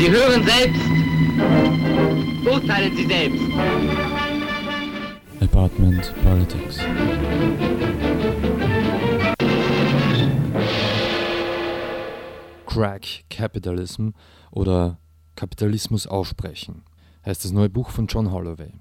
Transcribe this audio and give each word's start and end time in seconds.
Sie 0.00 0.10
hören 0.10 0.42
selbst. 0.46 0.80
Urteilen 2.46 2.96
Sie 2.96 3.06
selbst. 3.06 3.42
Apartment 5.42 6.14
Politics. 6.22 6.78
Crack 12.64 13.24
Capitalism 13.28 14.12
oder 14.50 14.98
Kapitalismus 15.36 16.06
aufbrechen 16.06 16.82
heißt 17.26 17.44
das 17.44 17.52
neue 17.52 17.68
Buch 17.68 17.90
von 17.90 18.06
John 18.06 18.32
Holloway. 18.32 18.72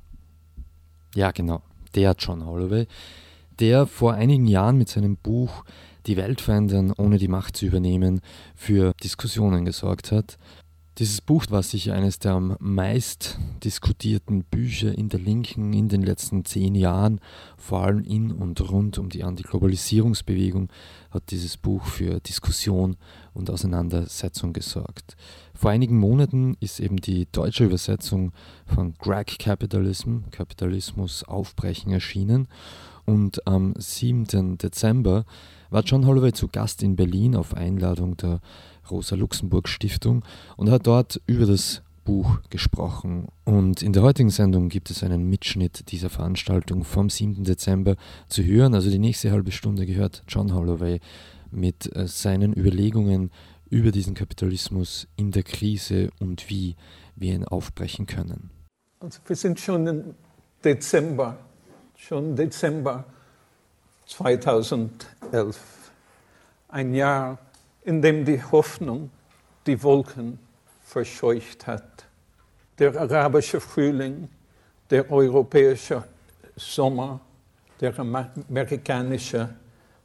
Ja, 1.15 1.31
genau, 1.31 1.63
der 1.95 2.15
John 2.17 2.45
Holloway, 2.45 2.87
der 3.59 3.87
vor 3.87 4.13
einigen 4.13 4.47
Jahren 4.47 4.77
mit 4.77 4.87
seinem 4.87 5.17
Buch 5.17 5.65
Die 6.05 6.15
Welt 6.15 6.39
verändern, 6.39 6.93
ohne 6.95 7.17
die 7.17 7.27
Macht 7.27 7.57
zu 7.57 7.65
übernehmen, 7.65 8.21
für 8.55 8.93
Diskussionen 9.03 9.65
gesorgt 9.65 10.13
hat 10.13 10.37
dieses 10.99 11.21
Buch 11.21 11.45
war 11.49 11.63
sicher 11.63 11.93
eines 11.93 12.19
der 12.19 12.33
am 12.33 12.57
meist 12.59 13.39
diskutierten 13.63 14.43
Bücher 14.43 14.97
in 14.97 15.07
der 15.07 15.21
Linken 15.21 15.71
in 15.71 15.87
den 15.87 16.01
letzten 16.01 16.43
zehn 16.43 16.75
Jahren. 16.75 17.21
Vor 17.57 17.83
allem 17.83 18.03
in 18.03 18.33
und 18.33 18.59
rund 18.69 18.97
um 18.97 19.07
die 19.07 19.23
Antiglobalisierungsbewegung 19.23 20.69
hat 21.11 21.31
dieses 21.31 21.55
Buch 21.55 21.85
für 21.85 22.19
Diskussion 22.19 22.97
und 23.33 23.49
Auseinandersetzung 23.49 24.51
gesorgt. 24.51 25.15
Vor 25.53 25.71
einigen 25.71 25.97
Monaten 25.97 26.57
ist 26.59 26.81
eben 26.81 26.97
die 26.97 27.27
deutsche 27.31 27.63
Übersetzung 27.63 28.33
von 28.65 28.97
Crack 28.97 29.39
Capitalism, 29.39 30.23
Kapitalismus 30.31 31.23
aufbrechen, 31.23 31.93
erschienen. 31.93 32.49
Und 33.05 33.47
am 33.47 33.73
7. 33.77 34.57
Dezember 34.57 35.23
war 35.69 35.83
John 35.83 36.05
Holloway 36.05 36.33
zu 36.33 36.49
Gast 36.49 36.83
in 36.83 36.97
Berlin 36.97 37.35
auf 37.35 37.53
Einladung 37.53 38.17
der 38.17 38.41
Rosa-Luxemburg-Stiftung 38.91 40.23
und 40.57 40.69
hat 40.69 40.87
dort 40.87 41.21
über 41.25 41.45
das 41.45 41.81
Buch 42.03 42.39
gesprochen. 42.49 43.27
Und 43.45 43.83
in 43.83 43.93
der 43.93 44.01
heutigen 44.01 44.31
Sendung 44.31 44.69
gibt 44.69 44.89
es 44.89 45.03
einen 45.03 45.29
Mitschnitt 45.29 45.91
dieser 45.91 46.09
Veranstaltung 46.09 46.83
vom 46.83 47.09
7. 47.09 47.43
Dezember 47.43 47.97
zu 48.27 48.43
hören. 48.43 48.73
Also 48.73 48.89
die 48.89 48.99
nächste 48.99 49.31
halbe 49.31 49.51
Stunde 49.51 49.85
gehört 49.85 50.23
John 50.27 50.53
Holloway 50.53 50.99
mit 51.51 51.95
äh, 51.95 52.07
seinen 52.07 52.53
Überlegungen 52.53 53.31
über 53.69 53.91
diesen 53.91 54.15
Kapitalismus 54.15 55.07
in 55.15 55.31
der 55.31 55.43
Krise 55.43 56.09
und 56.19 56.49
wie 56.49 56.75
wir 57.15 57.33
ihn 57.33 57.45
aufbrechen 57.45 58.07
können. 58.07 58.49
Also 58.99 59.19
wir 59.27 59.35
sind 59.35 59.59
schon 59.59 59.87
im 59.87 60.15
Dezember, 60.63 61.37
schon 61.95 62.35
Dezember 62.35 63.05
2011, 64.07 65.91
ein 66.69 66.93
Jahr 66.93 67.37
in 67.89 68.03
dem 68.03 68.23
die 68.23 68.39
Hoffnung 68.39 69.09
die 69.65 69.81
Wolken 69.81 70.37
verscheucht 70.83 71.65
hat. 71.65 72.05
Der 72.77 72.95
arabische 72.95 73.59
Frühling, 73.59 74.29
der 74.91 75.11
europäische 75.11 76.03
Sommer, 76.55 77.19
der 77.81 77.97
amerikanische 77.97 79.55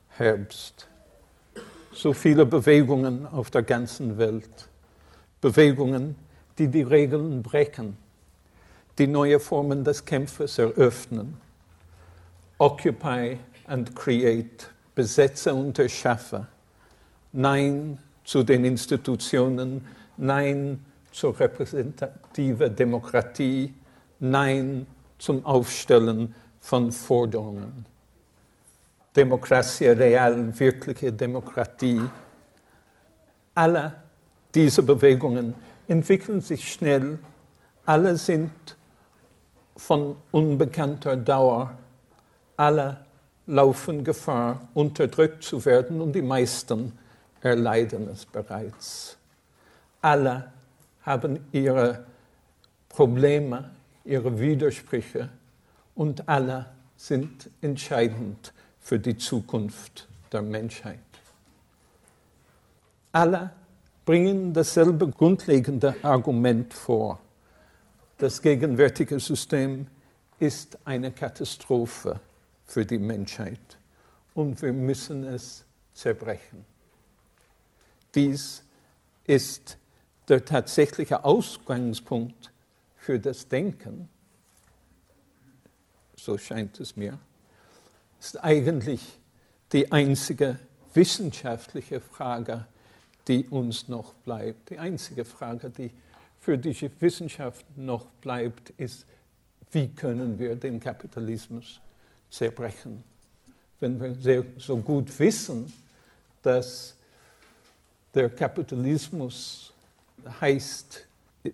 Herbst. 0.08 0.88
So 1.92 2.14
viele 2.14 2.46
Bewegungen 2.46 3.26
auf 3.26 3.50
der 3.50 3.62
ganzen 3.62 4.16
Welt. 4.16 4.66
Bewegungen, 5.42 6.16
die 6.56 6.68
die 6.68 6.82
Regeln 6.82 7.42
brechen, 7.42 7.98
die 8.96 9.06
neue 9.06 9.38
Formen 9.38 9.84
des 9.84 10.02
Kämpfes 10.02 10.56
eröffnen. 10.56 11.36
Occupy 12.56 13.36
and 13.66 13.94
create, 13.94 14.70
besetze 14.94 15.52
und 15.52 15.78
erschaffe 15.78 16.46
Nein 17.36 17.98
zu 18.22 18.44
den 18.44 18.64
Institutionen, 18.64 19.84
Nein 20.16 20.84
zur 21.10 21.38
repräsentativen 21.38 22.76
Demokratie, 22.76 23.74
Nein 24.20 24.86
zum 25.18 25.44
Aufstellen 25.44 26.32
von 26.60 26.92
Forderungen. 26.92 27.84
Demokratie 29.16 29.88
real, 29.88 30.58
wirkliche 30.58 31.12
Demokratie. 31.12 32.00
Alle 33.52 33.94
diese 34.54 34.84
Bewegungen 34.84 35.54
entwickeln 35.88 36.40
sich 36.40 36.72
schnell, 36.72 37.18
alle 37.84 38.16
sind 38.16 38.52
von 39.76 40.14
unbekannter 40.30 41.16
Dauer, 41.16 41.72
alle 42.56 42.98
laufen 43.46 44.04
Gefahr, 44.04 44.68
unterdrückt 44.72 45.42
zu 45.42 45.64
werden 45.64 46.00
und 46.00 46.12
die 46.12 46.22
meisten 46.22 46.92
erleiden 47.44 48.08
es 48.08 48.24
bereits. 48.24 49.16
Alle 50.00 50.50
haben 51.02 51.46
ihre 51.52 52.04
Probleme, 52.88 53.70
ihre 54.04 54.38
Widersprüche 54.38 55.28
und 55.94 56.28
alle 56.28 56.66
sind 56.96 57.50
entscheidend 57.60 58.52
für 58.80 58.98
die 58.98 59.16
Zukunft 59.16 60.08
der 60.32 60.42
Menschheit. 60.42 60.98
Alle 63.12 63.50
bringen 64.04 64.52
dasselbe 64.52 65.08
grundlegende 65.08 65.94
Argument 66.02 66.72
vor. 66.72 67.20
Das 68.18 68.40
gegenwärtige 68.40 69.20
System 69.20 69.86
ist 70.38 70.78
eine 70.84 71.12
Katastrophe 71.12 72.20
für 72.64 72.84
die 72.84 72.98
Menschheit 72.98 73.78
und 74.34 74.60
wir 74.62 74.72
müssen 74.72 75.24
es 75.24 75.64
zerbrechen. 75.92 76.73
Dies 78.14 78.62
ist 79.24 79.78
der 80.28 80.44
tatsächliche 80.44 81.24
Ausgangspunkt 81.24 82.52
für 82.96 83.18
das 83.18 83.48
Denken, 83.48 84.08
so 86.16 86.38
scheint 86.38 86.80
es 86.80 86.96
mir, 86.96 87.18
ist 88.18 88.42
eigentlich 88.42 89.18
die 89.72 89.92
einzige 89.92 90.58
wissenschaftliche 90.94 92.00
Frage, 92.00 92.66
die 93.28 93.46
uns 93.48 93.88
noch 93.88 94.14
bleibt. 94.14 94.70
Die 94.70 94.78
einzige 94.78 95.24
Frage, 95.24 95.68
die 95.70 95.90
für 96.40 96.56
die 96.56 96.90
Wissenschaft 97.00 97.66
noch 97.76 98.06
bleibt, 98.20 98.70
ist, 98.78 99.06
wie 99.72 99.88
können 99.88 100.38
wir 100.38 100.56
den 100.56 100.78
Kapitalismus 100.78 101.80
zerbrechen? 102.30 103.02
Wenn 103.80 104.00
wir 104.00 104.14
sehr, 104.14 104.44
so 104.58 104.76
gut 104.76 105.18
wissen, 105.18 105.72
dass 106.42 106.96
der 108.14 108.30
Kapitalismus 108.30 109.72
heißt, 110.40 111.06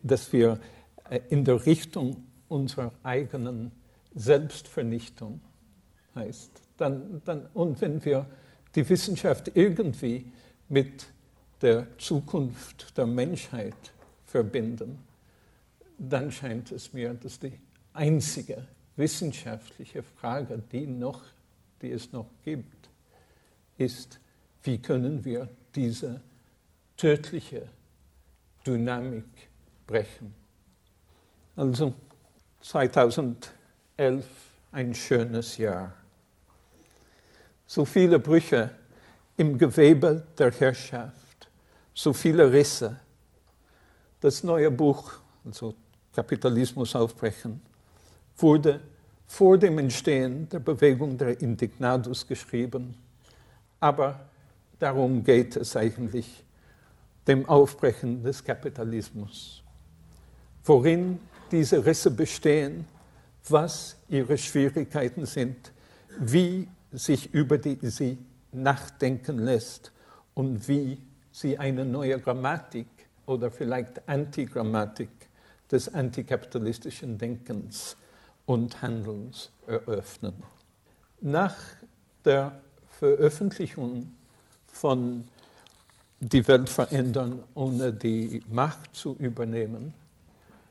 dass 0.02 0.32
wir 0.32 0.60
äh, 1.08 1.20
in 1.30 1.44
der 1.44 1.64
Richtung 1.66 2.24
unserer 2.48 2.92
eigenen 3.02 3.72
Selbstvernichtung 4.14 5.40
heißt. 6.14 6.50
Dann, 6.76 7.22
dann, 7.24 7.46
und 7.54 7.80
wenn 7.80 8.04
wir 8.04 8.26
die 8.74 8.88
Wissenschaft 8.88 9.50
irgendwie 9.54 10.30
mit 10.68 11.06
der 11.62 11.86
Zukunft 11.98 12.96
der 12.96 13.06
Menschheit 13.06 13.74
verbinden, 14.24 14.98
dann 15.98 16.30
scheint 16.30 16.72
es 16.72 16.92
mir, 16.92 17.12
dass 17.14 17.38
die 17.38 17.52
einzige 17.92 18.66
wissenschaftliche 18.96 20.02
Frage, 20.02 20.62
die, 20.72 20.86
noch, 20.86 21.22
die 21.82 21.90
es 21.90 22.12
noch 22.12 22.26
gibt, 22.44 22.88
ist, 23.76 24.18
wie 24.62 24.78
können 24.78 25.24
wir 25.24 25.48
diese 25.74 26.20
tödliche 27.00 27.66
Dynamik 28.66 29.48
brechen. 29.86 30.34
Also 31.56 31.94
2011 32.60 33.46
ein 34.70 34.94
schönes 34.94 35.56
Jahr. 35.56 35.94
So 37.66 37.86
viele 37.86 38.18
Brüche 38.18 38.70
im 39.38 39.56
Gewebe 39.56 40.26
der 40.36 40.50
Herrschaft, 40.50 41.48
so 41.94 42.12
viele 42.12 42.52
Risse. 42.52 43.00
Das 44.20 44.44
neue 44.44 44.70
Buch, 44.70 45.14
also 45.46 45.74
Kapitalismus 46.14 46.94
aufbrechen, 46.94 47.62
wurde 48.36 48.78
vor 49.26 49.56
dem 49.56 49.78
Entstehen 49.78 50.50
der 50.50 50.60
Bewegung 50.60 51.16
der 51.16 51.40
Indignados 51.40 52.26
geschrieben. 52.26 52.94
Aber 53.78 54.28
darum 54.78 55.24
geht 55.24 55.56
es 55.56 55.74
eigentlich 55.76 56.44
dem 57.30 57.48
Aufbrechen 57.48 58.24
des 58.24 58.42
Kapitalismus. 58.42 59.62
Worin 60.64 61.20
diese 61.52 61.86
Risse 61.86 62.10
bestehen, 62.10 62.84
was 63.48 63.96
ihre 64.08 64.36
Schwierigkeiten 64.36 65.24
sind, 65.26 65.70
wie 66.18 66.66
sich 66.90 67.32
über 67.32 67.56
die, 67.56 67.78
sie 67.82 68.18
nachdenken 68.50 69.38
lässt 69.38 69.92
und 70.34 70.66
wie 70.66 70.98
sie 71.30 71.56
eine 71.56 71.84
neue 71.84 72.18
Grammatik 72.18 72.88
oder 73.26 73.52
vielleicht 73.52 74.08
Antigrammatik 74.08 75.10
des 75.70 75.94
antikapitalistischen 75.94 77.16
Denkens 77.16 77.96
und 78.44 78.82
Handelns 78.82 79.52
eröffnen. 79.68 80.34
Nach 81.20 81.54
der 82.24 82.60
Veröffentlichung 82.98 84.10
von 84.66 85.28
die 86.20 86.46
Welt 86.46 86.68
verändern, 86.68 87.42
ohne 87.54 87.92
die 87.92 88.42
Macht 88.50 88.94
zu 88.94 89.16
übernehmen. 89.18 89.94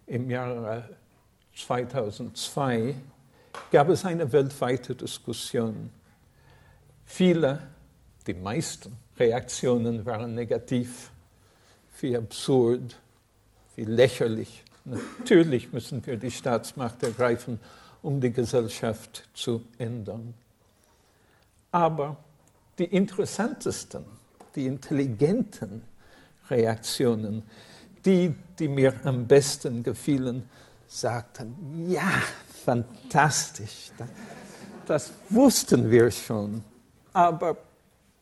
Im 0.05 0.29
Jahre 0.29 0.87
2002 1.55 2.95
gab 3.71 3.89
es 3.89 4.05
eine 4.05 4.31
weltweite 4.31 4.95
Diskussion. 4.95 5.89
Viele, 7.03 7.63
die 8.27 8.35
meisten 8.35 8.95
Reaktionen 9.17 10.05
waren 10.05 10.35
negativ, 10.35 11.09
wie 11.99 12.15
absurd, 12.15 12.95
wie 13.75 13.85
lächerlich. 13.85 14.63
Natürlich 14.85 15.73
müssen 15.73 16.05
wir 16.05 16.17
die 16.17 16.31
Staatsmacht 16.31 17.01
ergreifen, 17.03 17.59
um 18.01 18.21
die 18.21 18.31
Gesellschaft 18.31 19.27
zu 19.33 19.63
ändern. 19.77 20.33
Aber 21.71 22.17
die 22.77 22.85
interessantesten, 22.85 24.05
die 24.55 24.65
intelligenten 24.65 25.83
Reaktionen, 26.49 27.43
die, 28.05 28.33
die 28.57 28.67
mir 28.67 28.93
am 29.03 29.27
besten 29.27 29.83
gefielen, 29.83 30.49
sagten, 30.87 31.85
ja, 31.89 32.09
fantastisch, 32.63 33.91
das, 33.97 34.09
das 34.85 35.11
wussten 35.29 35.89
wir 35.91 36.09
schon, 36.09 36.63
aber, 37.13 37.57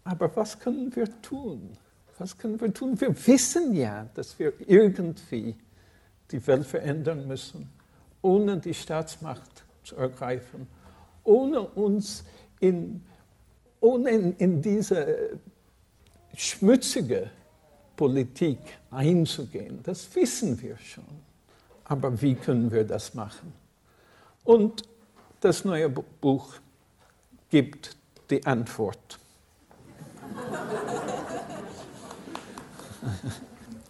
aber 0.04 0.36
was 0.36 0.60
können 0.60 0.94
wir 0.96 1.10
tun? 1.22 1.78
Was 2.18 2.38
können 2.38 2.60
wir 2.60 2.74
tun? 2.74 3.00
Wir 3.00 3.16
wissen 3.28 3.74
ja, 3.76 4.08
dass 4.16 4.40
wir 4.40 4.54
irgendwie 4.66 5.56
die 6.32 6.46
Welt 6.48 6.66
verändern 6.66 7.28
müssen, 7.28 7.70
ohne 8.22 8.58
die 8.58 8.74
Staatsmacht 8.74 9.64
zu 9.84 9.96
ergreifen, 9.96 10.68
ohne 11.24 11.62
uns 11.62 12.24
in, 12.60 13.04
ohne 13.80 14.10
in, 14.10 14.36
in 14.38 14.62
diese 14.62 15.40
schmutzige 16.38 17.30
Politik 17.96 18.60
einzugehen. 18.92 19.82
Das 19.84 20.14
wissen 20.16 20.62
wir 20.62 20.78
schon. 20.78 21.04
Aber 21.86 22.22
wie 22.22 22.36
können 22.36 22.72
wir 22.72 22.84
das 22.84 23.16
machen? 23.16 23.54
Und 24.44 24.84
das 25.42 25.66
neue 25.66 25.90
Buch 25.90 26.54
gibt 27.50 27.98
die 28.30 28.46
Antwort. 28.46 29.18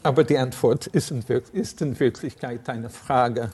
Aber 0.03 0.23
die 0.23 0.37
Antwort 0.37 0.85
ist 0.87 1.11
in, 1.11 1.27
Wirklichkeit 1.27 2.69
eine 2.69 2.89
Frage. 2.89 3.51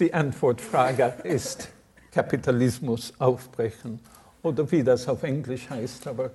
Die 0.00 0.12
Antwortfrage 0.12 1.14
ist 1.22 1.68
Kapitalismus 2.10 3.12
aufbrechen 3.18 4.00
oder 4.42 4.68
wie 4.72 4.82
das 4.82 5.06
auf 5.06 5.22
Englisch 5.22 5.70
heißt, 5.70 6.06
aber 6.06 6.30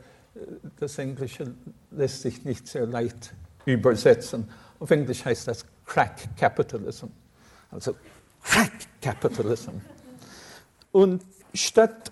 das 0.80 0.98
Englische 0.98 1.54
lässt 1.92 2.22
sich 2.22 2.44
nicht 2.44 2.68
sehr 2.68 2.86
leicht 2.86 3.34
übersetzen. 3.66 4.50
Auf 4.80 4.92
Englisch 4.92 5.24
heißt 5.24 5.48
das 5.48 5.66
Crack 5.86 6.36
Capitalism. 6.38 7.08
Also 7.72 7.96
Crack 8.44 8.72
Capitalism. 9.02 9.72
Und 10.92 11.24
statt, 11.54 12.12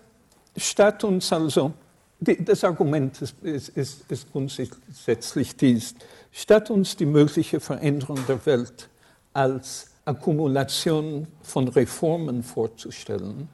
statt 0.56 1.04
uns 1.04 1.32
also, 1.32 1.74
die, 2.20 2.44
das 2.44 2.64
Argument 2.64 3.22
ist, 3.22 3.36
ist, 3.42 3.70
ist, 3.70 4.12
ist 4.12 4.32
grundsätzlich 4.32 5.56
dies, 5.56 5.96
statt 6.32 6.70
uns 6.70 6.96
die 6.96 7.06
mögliche 7.06 7.60
Veränderung 7.60 8.20
der 8.28 8.46
Welt 8.46 8.90
als 9.34 9.88
Akkumulation 10.06 11.28
von 11.42 11.68
Reformen 11.68 12.44
vorzustellen 12.44 13.50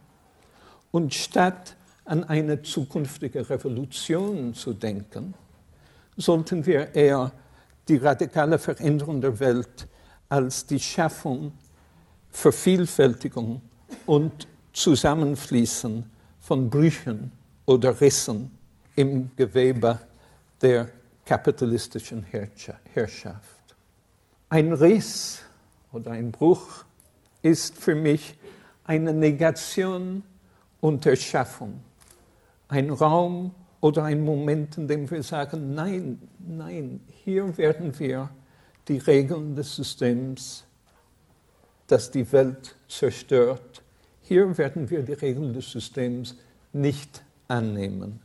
und 0.92 1.14
statt 1.14 1.77
an 2.08 2.24
eine 2.24 2.62
zukünftige 2.62 3.50
Revolution 3.50 4.54
zu 4.54 4.74
denken, 4.74 5.34
sollten 6.16 6.66
wir 6.66 6.96
eher 6.96 7.32
die 7.88 7.98
radikale 7.98 8.58
Veränderung 8.58 9.22
der 9.22 9.40
Welt 9.40 9.88
als 10.30 10.66
die 10.66 10.80
Schaffung, 10.80 11.52
Vervielfältigung 12.30 13.62
und 14.06 14.48
Zusammenfließen 14.74 16.10
von 16.40 16.70
Brüchen 16.70 17.32
oder 17.66 18.00
Rissen 18.00 18.52
im 18.96 19.32
Gewebe 19.36 20.00
der 20.62 20.90
kapitalistischen 21.26 22.26
Herrschaft. 22.94 23.76
Ein 24.50 24.72
Riss 24.72 25.40
oder 25.92 26.12
ein 26.12 26.32
Bruch 26.32 26.86
ist 27.42 27.78
für 27.78 27.96
mich 27.96 28.38
eine 28.86 29.14
Negation 29.14 30.24
und 30.80 31.06
Erschaffung. 31.06 31.82
Ein 32.68 32.90
Raum 32.90 33.54
oder 33.82 34.04
ein 34.04 34.24
Moment, 34.24 34.78
in 34.78 34.88
dem 34.88 35.10
wir 35.10 35.24
sagen, 35.24 35.74
nein, 35.74 36.20
nein, 36.40 37.02
hier 37.24 37.58
werden 37.58 37.98
wir 38.00 38.30
die 38.88 38.98
Regeln 38.98 39.56
des 39.56 39.76
Systems, 39.76 40.64
das 41.88 42.12
die 42.12 42.30
Welt 42.32 42.76
zerstört, 42.88 43.84
hier 44.22 44.58
werden 44.58 44.90
wir 44.90 45.04
die 45.04 45.14
Regeln 45.14 45.54
des 45.54 45.72
Systems 45.72 46.36
nicht 46.74 47.24
annehmen. 47.48 48.20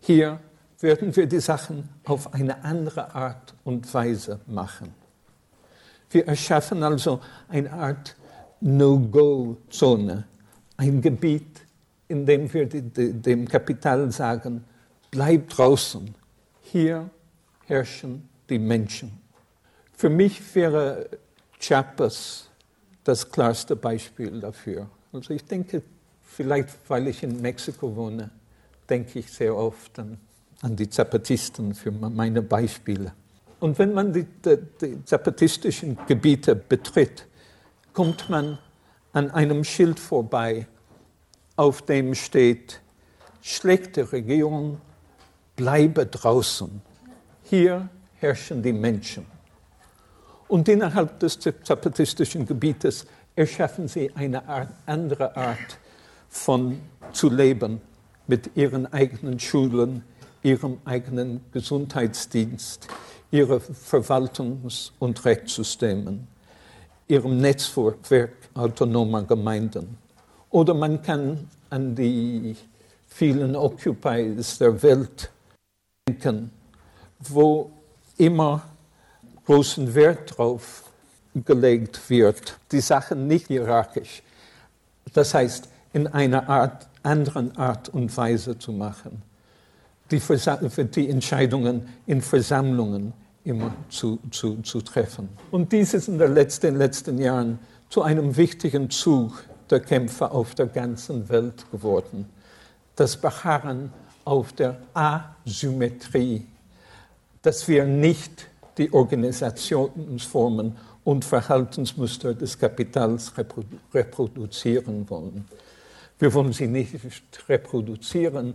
Hier 0.00 0.38
werden 0.80 1.14
wir 1.16 1.26
die 1.26 1.40
Sachen 1.40 1.88
auf 2.04 2.34
eine 2.34 2.62
andere 2.64 3.14
Art 3.14 3.54
und 3.64 3.92
Weise 3.94 4.40
machen. 4.46 4.94
Wir 6.10 6.26
erschaffen 6.26 6.82
also 6.82 7.20
eine 7.48 7.72
Art 7.72 8.16
No-Go-Zone, 8.60 10.24
ein 10.76 11.00
Gebiet, 11.00 11.49
in 12.10 12.26
dem 12.26 12.52
wir 12.52 12.66
dem 12.66 13.46
Kapital 13.46 14.10
sagen, 14.10 14.64
bleib 15.12 15.48
draußen, 15.48 16.12
hier 16.60 17.08
herrschen 17.66 18.28
die 18.48 18.58
Menschen. 18.58 19.12
Für 19.96 20.10
mich 20.10 20.54
wäre 20.54 21.08
Chiapas 21.60 22.48
das 23.04 23.30
klarste 23.30 23.76
Beispiel 23.76 24.40
dafür. 24.40 24.90
Also 25.12 25.34
ich 25.34 25.44
denke, 25.44 25.82
vielleicht 26.22 26.68
weil 26.88 27.06
ich 27.06 27.22
in 27.22 27.40
Mexiko 27.40 27.94
wohne, 27.94 28.30
denke 28.88 29.20
ich 29.20 29.30
sehr 29.32 29.54
oft 29.54 29.96
an, 30.00 30.18
an 30.62 30.74
die 30.74 30.90
Zapatisten 30.90 31.74
für 31.74 31.92
meine 31.92 32.42
Beispiele. 32.42 33.12
Und 33.60 33.78
wenn 33.78 33.92
man 33.92 34.12
die, 34.12 34.24
die, 34.24 34.56
die 34.80 35.04
zapatistischen 35.04 35.96
Gebiete 36.08 36.56
betritt, 36.56 37.26
kommt 37.92 38.28
man 38.28 38.58
an 39.12 39.30
einem 39.30 39.62
Schild 39.62 40.00
vorbei, 40.00 40.66
auf 41.60 41.82
dem 41.82 42.14
steht, 42.14 42.80
schlechte 43.42 44.10
Regierung, 44.10 44.80
bleibe 45.56 46.06
draußen. 46.06 46.80
Hier 47.42 47.86
herrschen 48.18 48.62
die 48.62 48.72
Menschen. 48.72 49.26
Und 50.48 50.70
innerhalb 50.70 51.20
des 51.20 51.38
zapatistischen 51.38 52.46
Gebietes 52.46 53.04
erschaffen 53.36 53.88
sie 53.88 54.10
eine 54.14 54.48
Art, 54.48 54.70
andere 54.86 55.36
Art 55.36 55.78
von 56.30 56.80
zu 57.12 57.28
leben 57.28 57.82
mit 58.26 58.56
ihren 58.56 58.90
eigenen 58.90 59.38
Schulen, 59.38 60.02
ihrem 60.42 60.78
eigenen 60.86 61.44
Gesundheitsdienst, 61.52 62.88
ihre 63.30 63.58
Verwaltungs- 63.58 64.92
und 64.98 65.22
Rechtssystemen, 65.26 66.26
ihrem 67.06 67.36
Netzwerk 67.36 68.30
autonomer 68.54 69.24
Gemeinden. 69.24 69.98
Oder 70.50 70.74
man 70.74 71.00
kann 71.02 71.48
an 71.70 71.94
die 71.94 72.56
vielen 73.08 73.54
Occupies 73.54 74.58
der 74.58 74.82
Welt 74.82 75.30
denken, 76.08 76.50
wo 77.20 77.70
immer 78.16 78.62
großen 79.46 79.94
Wert 79.94 80.32
darauf 80.32 80.84
gelegt 81.34 82.10
wird, 82.10 82.58
die 82.72 82.80
Sachen 82.80 83.26
nicht 83.26 83.46
hierarchisch, 83.46 84.22
das 85.12 85.34
heißt 85.34 85.68
in 85.92 86.06
einer 86.06 86.48
Art, 86.48 86.88
anderen 87.02 87.56
Art 87.56 87.88
und 87.88 88.14
Weise 88.16 88.58
zu 88.58 88.72
machen. 88.72 89.22
Die, 90.10 90.20
die 90.20 91.08
Entscheidungen 91.08 91.88
in 92.06 92.20
Versammlungen 92.20 93.12
immer 93.44 93.72
zu, 93.88 94.18
zu, 94.30 94.60
zu 94.62 94.80
treffen. 94.80 95.28
Und 95.50 95.72
dies 95.72 95.94
ist 95.94 96.08
in, 96.08 96.18
der 96.18 96.28
letzten, 96.28 96.66
in 96.66 96.74
den 96.74 96.78
letzten 96.80 97.18
Jahren 97.18 97.58
zu 97.88 98.02
einem 98.02 98.36
wichtigen 98.36 98.90
Zug 98.90 99.44
der 99.70 99.80
Kämpfer 99.80 100.32
auf 100.32 100.54
der 100.54 100.66
ganzen 100.66 101.28
Welt 101.28 101.70
geworden. 101.70 102.28
Das 102.96 103.16
Beharren 103.16 103.92
auf 104.24 104.52
der 104.52 104.78
Asymmetrie, 104.94 106.46
dass 107.42 107.66
wir 107.68 107.84
nicht 107.84 108.46
die 108.78 108.92
Organisationsformen 108.92 110.76
und 111.04 111.24
Verhaltensmuster 111.24 112.34
des 112.34 112.58
Kapitals 112.58 113.32
reproduzieren 113.94 115.08
wollen. 115.08 115.46
Wir 116.18 116.32
wollen 116.34 116.52
sie 116.52 116.66
nicht 116.66 116.94
reproduzieren, 117.48 118.54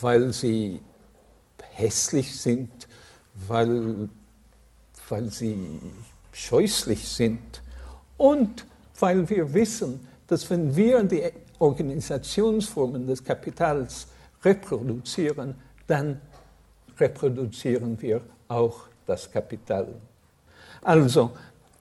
weil 0.00 0.32
sie 0.32 0.80
hässlich 1.72 2.38
sind, 2.40 2.70
weil, 3.48 4.08
weil 5.08 5.30
sie 5.30 5.80
scheußlich 6.32 7.08
sind 7.08 7.62
und 8.16 8.66
weil 8.98 9.28
wir 9.28 9.52
wissen, 9.54 10.06
dass 10.26 10.48
wenn 10.50 10.74
wir 10.74 11.02
die 11.04 11.22
Organisationsformen 11.58 13.06
des 13.06 13.22
Kapitals 13.22 14.08
reproduzieren, 14.42 15.54
dann 15.86 16.20
reproduzieren 16.98 18.00
wir 18.00 18.20
auch 18.48 18.88
das 19.06 19.30
Kapital. 19.30 19.88
Also 20.82 21.32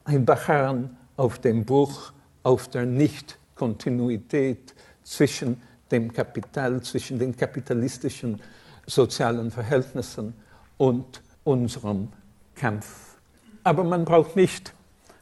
ein 0.06 0.26
Beharren 0.26 0.98
auf 1.18 1.40
dem 1.40 1.66
Bruch, 1.66 2.12
auf 2.44 2.68
der 2.70 2.86
Nicht-Kontinuität 2.86 4.74
zwischen 5.04 5.62
dem 5.92 6.12
Kapital, 6.12 6.82
zwischen 6.82 7.20
den 7.20 7.36
kapitalistischen 7.36 8.42
sozialen 8.86 9.52
Verhältnissen 9.52 10.34
und 10.78 11.22
unserem 11.44 12.10
Kampf. 12.56 13.18
Aber 13.64 13.84
man 13.84 14.04
braucht 14.04 14.36
nicht 14.36 14.74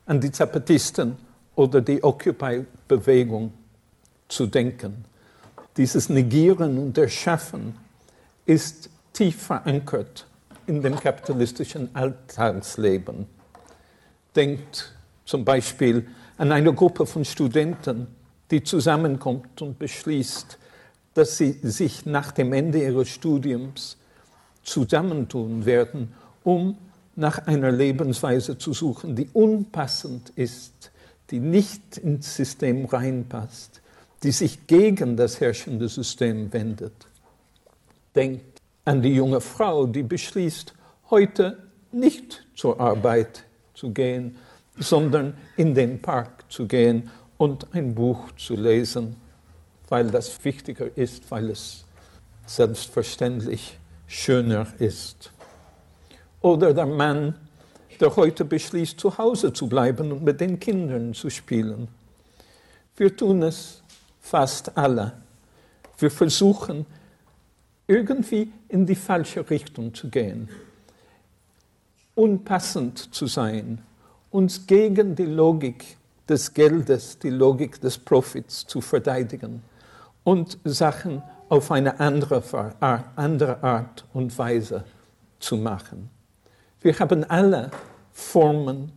an 0.05 0.19
die 0.19 0.31
Zapatisten 0.31 1.17
oder 1.55 1.81
die 1.81 2.03
Occupy-Bewegung 2.91 3.53
zu 4.27 4.45
denken. 4.48 5.05
Dieses 5.77 6.10
Negieren 6.10 6.77
und 6.77 6.98
Erschaffen 6.98 7.75
ist 8.45 8.89
tief 9.13 9.43
verankert 9.43 10.27
in 10.67 10.81
dem 10.81 11.00
kapitalistischen 11.00 11.93
Alltagsleben. 11.95 13.25
Denkt 14.36 14.93
zum 15.25 15.43
Beispiel 15.43 16.07
an 16.38 16.51
eine 16.51 16.74
Gruppe 16.74 17.05
von 17.05 17.25
Studenten, 17.25 18.07
die 18.50 18.63
zusammenkommt 18.63 19.62
und 19.62 19.79
beschließt, 19.79 20.57
dass 21.13 21.38
sie 21.38 21.60
sich 21.62 22.05
nach 22.05 22.31
dem 22.31 22.53
Ende 22.53 22.83
ihres 22.83 23.10
Studiums 23.10 23.98
zusammentun 24.63 25.65
werden, 25.65 26.13
um 26.43 26.77
nach 27.15 27.45
einer 27.48 27.71
Lebensweise 27.71 28.57
zu 28.57 28.74
suchen, 28.74 29.15
die 29.15 29.27
unpassend 29.33 30.31
ist, 30.36 30.90
die 31.31 31.39
nicht 31.39 31.97
ins 31.97 32.35
System 32.35 32.85
reinpasst, 32.85 33.81
die 34.23 34.31
sich 34.31 34.67
gegen 34.67 35.17
das 35.17 35.39
herrschende 35.39 35.89
System 35.89 36.51
wendet. 36.53 37.07
Denkt 38.15 38.61
an 38.85 39.01
die 39.01 39.15
junge 39.15 39.41
Frau, 39.41 39.88
die 39.88 40.03
beschließt, 40.03 40.73
heute 41.09 41.57
nicht 41.91 42.45
zur 42.55 42.79
Arbeit 42.79 43.45
zu 43.73 43.91
gehen, 43.91 44.38
sondern 44.77 45.35
in 45.57 45.73
den 45.73 46.01
Park 46.01 46.45
zu 46.50 46.67
gehen 46.67 47.09
und 47.38 47.73
ein 47.73 47.95
Buch 47.95 48.31
zu 48.38 48.55
lesen, 48.55 49.15
weil 49.89 50.11
das 50.11 50.43
wichtiger 50.43 50.95
ist, 50.95 51.29
weil 51.31 51.50
es 51.50 51.85
selbstverständlich 52.45 53.77
schöner 54.07 54.67
ist. 54.79 55.31
Oder 56.41 56.73
der 56.73 56.85
Mann, 56.85 57.35
der 58.01 58.15
heute 58.15 58.43
beschließt, 58.43 59.00
zu 59.00 59.17
Hause 59.17 59.53
zu 59.53 59.67
bleiben 59.67 60.12
und 60.12 60.24
mit 60.24 60.41
den 60.41 60.60
Kindern 60.60 61.13
zu 61.13 61.29
spielen. 61.29 61.88
Wir 62.98 63.15
tun 63.15 63.43
es 63.43 63.81
fast 64.20 64.75
alle. 64.77 65.13
Wir 65.98 66.12
versuchen 66.12 66.86
irgendwie 67.88 68.51
in 68.70 68.86
die 68.86 68.96
falsche 68.96 69.48
Richtung 69.50 69.93
zu 69.93 70.10
gehen, 70.10 70.50
unpassend 72.15 73.13
zu 73.13 73.27
sein, 73.27 73.81
uns 74.31 74.65
gegen 74.65 75.15
die 75.15 75.25
Logik 75.25 75.98
des 76.27 76.53
Geldes, 76.53 77.20
die 77.20 77.29
Logik 77.29 77.79
des 77.81 77.98
Profits 77.98 78.65
zu 78.65 78.81
verteidigen 78.81 79.62
und 80.24 80.58
Sachen 80.63 81.22
auf 81.50 81.72
eine 81.72 82.00
andere 82.00 82.41
Art 83.62 84.05
und 84.13 84.38
Weise 84.38 84.86
zu 85.39 85.58
machen. 85.58 86.10
Wir 86.81 86.98
haben 86.98 87.24
alle 87.25 87.70
Formen 88.12 88.91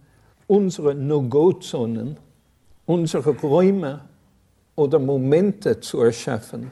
unserer 0.47 0.95
No-Go-Zonen, 0.95 2.17
unsere 2.87 3.31
Räume 3.31 4.01
oder 4.77 4.99
Momente 4.99 5.81
zu 5.81 6.01
erschaffen, 6.01 6.71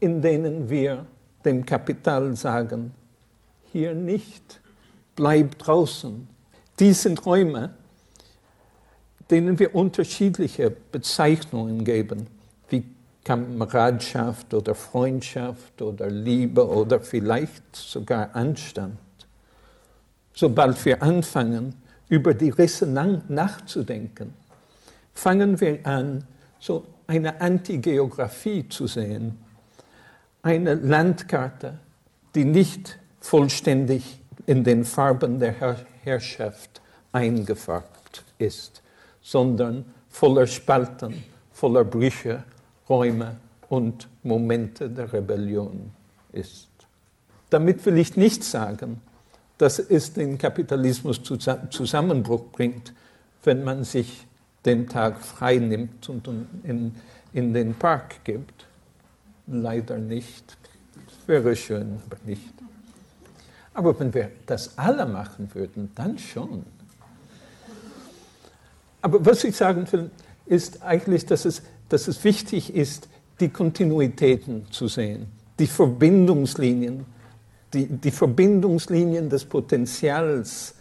in 0.00 0.20
denen 0.20 0.68
wir 0.68 1.06
dem 1.44 1.64
Kapital 1.64 2.34
sagen, 2.36 2.92
hier 3.72 3.94
nicht, 3.94 4.60
bleib 5.14 5.58
draußen. 5.58 6.28
Dies 6.78 7.02
sind 7.02 7.24
Räume, 7.24 7.74
denen 9.30 9.58
wir 9.58 9.74
unterschiedliche 9.74 10.70
Bezeichnungen 10.70 11.84
geben, 11.84 12.26
wie 12.68 12.84
Kameradschaft 13.24 14.52
oder 14.54 14.74
Freundschaft 14.74 15.80
oder 15.82 16.08
Liebe 16.10 16.66
oder 16.68 17.00
vielleicht 17.00 17.74
sogar 17.74 18.34
Anstand. 18.34 18.98
Sobald 20.38 20.84
wir 20.84 21.02
anfangen, 21.02 21.74
über 22.10 22.34
die 22.34 22.50
Risse 22.50 22.86
nachzudenken, 22.86 24.34
fangen 25.14 25.58
wir 25.58 25.84
an, 25.84 26.24
so 26.60 26.84
eine 27.06 27.40
Antigeografie 27.40 28.68
zu 28.68 28.86
sehen, 28.86 29.38
eine 30.42 30.74
Landkarte, 30.74 31.78
die 32.34 32.44
nicht 32.44 32.98
vollständig 33.18 34.20
in 34.44 34.62
den 34.62 34.84
Farben 34.84 35.40
der 35.40 35.54
Herrschaft 36.04 36.82
eingefärbt 37.12 38.22
ist, 38.36 38.82
sondern 39.22 39.86
voller 40.10 40.46
Spalten, 40.46 41.24
voller 41.50 41.84
Brüche, 41.84 42.44
Räume 42.90 43.36
und 43.70 44.06
Momente 44.22 44.90
der 44.90 45.14
Rebellion 45.14 45.92
ist. 46.32 46.68
Damit 47.48 47.86
will 47.86 47.96
ich 47.96 48.18
nicht 48.18 48.44
sagen, 48.44 49.00
dass 49.58 49.78
es 49.78 50.12
den 50.12 50.38
Kapitalismus 50.38 51.20
Zusammenbruch 51.22 52.44
bringt, 52.52 52.92
wenn 53.44 53.64
man 53.64 53.84
sich 53.84 54.26
den 54.64 54.88
Tag 54.88 55.22
frei 55.22 55.56
nimmt 55.56 56.08
und 56.08 56.28
in, 56.64 56.94
in 57.32 57.54
den 57.54 57.74
Park 57.74 58.24
gibt. 58.24 58.66
Leider 59.46 59.98
nicht. 59.98 60.56
Wäre 61.26 61.54
schön, 61.54 62.00
aber 62.06 62.16
nicht. 62.24 62.52
Aber 63.72 63.98
wenn 64.00 64.12
wir 64.12 64.30
das 64.46 64.76
alle 64.76 65.06
machen 65.06 65.48
würden, 65.54 65.92
dann 65.94 66.18
schon. 66.18 66.64
Aber 69.02 69.24
was 69.24 69.44
ich 69.44 69.56
sagen 69.56 69.86
will, 69.92 70.10
ist 70.46 70.82
eigentlich, 70.82 71.26
dass 71.26 71.44
es, 71.44 71.62
dass 71.88 72.08
es 72.08 72.24
wichtig 72.24 72.74
ist, 72.74 73.08
die 73.38 73.48
Kontinuitäten 73.48 74.66
zu 74.70 74.88
sehen, 74.88 75.26
die 75.58 75.66
Verbindungslinien, 75.66 77.04
die, 77.72 77.86
die 77.86 78.10
Verbindungslinien 78.10 79.28
des 79.28 79.44
Potenzials 79.44 80.74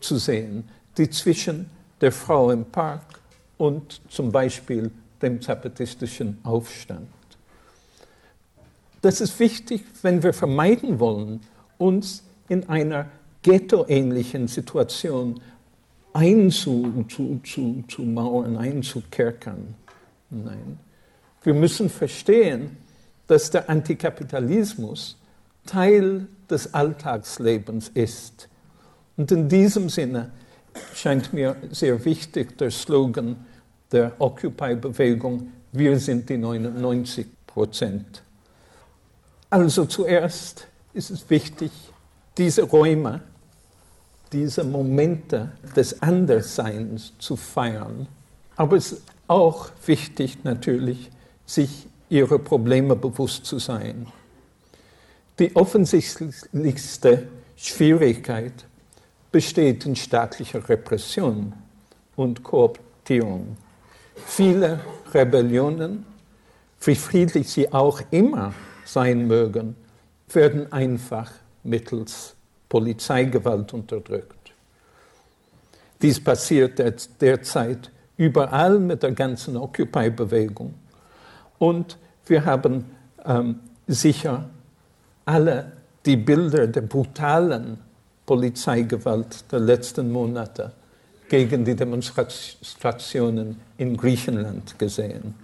zu 0.00 0.16
sehen, 0.16 0.68
die 0.96 1.08
zwischen 1.10 1.70
der 2.00 2.12
Frau 2.12 2.50
im 2.50 2.64
Park 2.64 3.20
und 3.58 4.00
zum 4.08 4.32
Beispiel 4.32 4.90
dem 5.20 5.40
zapatistischen 5.40 6.38
Aufstand. 6.44 7.08
Das 9.02 9.20
ist 9.20 9.38
wichtig, 9.38 9.84
wenn 10.02 10.22
wir 10.22 10.32
vermeiden 10.32 10.98
wollen, 10.98 11.40
uns 11.78 12.22
in 12.48 12.68
einer 12.68 13.06
ghettoähnlichen 13.42 14.48
Situation 14.48 15.40
einzumauern, 16.12 17.06
einzukerkern. 18.56 19.74
Nein. 20.30 20.78
Wir 21.42 21.54
müssen 21.54 21.88
verstehen, 21.88 22.76
dass 23.26 23.50
der 23.50 23.70
Antikapitalismus 23.70 25.16
Teil 25.70 26.26
des 26.50 26.74
Alltagslebens 26.74 27.90
ist. 27.94 28.48
Und 29.16 29.30
in 29.30 29.48
diesem 29.48 29.88
Sinne 29.88 30.32
scheint 30.94 31.32
mir 31.32 31.56
sehr 31.70 32.04
wichtig 32.04 32.58
der 32.58 32.70
Slogan 32.70 33.36
der 33.92 34.12
Occupy-Bewegung, 34.18 35.52
wir 35.72 35.98
sind 35.98 36.28
die 36.28 36.36
99 36.36 37.26
Prozent. 37.46 38.22
Also 39.48 39.84
zuerst 39.84 40.66
ist 40.92 41.10
es 41.10 41.28
wichtig, 41.30 41.70
diese 42.36 42.62
Räume 42.62 43.20
diese 44.32 44.64
Momente 44.64 45.52
des 45.74 46.02
Andersseins 46.02 47.12
zu 47.18 47.36
feiern. 47.36 48.06
Aber 48.56 48.76
es 48.76 48.92
ist 48.92 49.02
auch 49.26 49.70
wichtig 49.86 50.44
natürlich, 50.44 51.10
sich 51.46 51.86
ihrer 52.08 52.38
Probleme 52.38 52.96
bewusst 52.96 53.44
zu 53.44 53.58
sein. 53.58 54.06
Die 55.40 55.56
offensichtlichste 55.56 57.26
Schwierigkeit 57.56 58.66
besteht 59.32 59.86
in 59.86 59.96
staatlicher 59.96 60.68
Repression 60.68 61.54
und 62.14 62.42
Kooptierung. 62.42 63.56
Viele 64.26 64.80
Rebellionen, 65.14 66.04
wie 66.82 66.94
friedlich 66.94 67.48
sie 67.48 67.72
auch 67.72 68.02
immer 68.10 68.52
sein 68.84 69.26
mögen, 69.26 69.76
werden 70.28 70.70
einfach 70.70 71.32
mittels 71.62 72.34
Polizeigewalt 72.68 73.72
unterdrückt. 73.72 74.52
Dies 76.02 76.22
passiert 76.22 76.78
derzeit 77.18 77.90
überall 78.18 78.78
mit 78.78 79.02
der 79.02 79.12
ganzen 79.12 79.56
Occupy-Bewegung. 79.56 80.74
Und 81.58 81.96
wir 82.26 82.44
haben 82.44 82.84
ähm, 83.24 83.60
sicher 83.86 84.50
alle 85.24 85.72
die 86.04 86.16
Bilder 86.16 86.66
der 86.66 86.82
brutalen 86.82 87.78
Polizeigewalt 88.26 89.50
der 89.50 89.60
letzten 89.60 90.10
Monate 90.10 90.72
gegen 91.28 91.64
die 91.64 91.76
Demonstrationen 91.76 93.60
in 93.78 93.96
Griechenland 93.96 94.78
gesehen. 94.78 95.34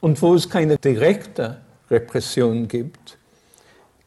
Und 0.00 0.20
wo 0.20 0.34
es 0.34 0.48
keine 0.48 0.76
direkte 0.76 1.58
Repression 1.90 2.66
gibt, 2.66 3.18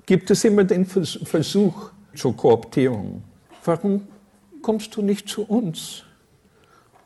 gibt 0.05 0.29
es 0.29 0.43
immer 0.43 0.63
den 0.63 0.85
Versuch 0.85 1.91
zur 2.15 2.35
Kooptierung. 2.35 3.23
Warum 3.63 4.07
kommst 4.61 4.95
du 4.95 5.01
nicht 5.01 5.29
zu 5.29 5.43
uns 5.43 6.03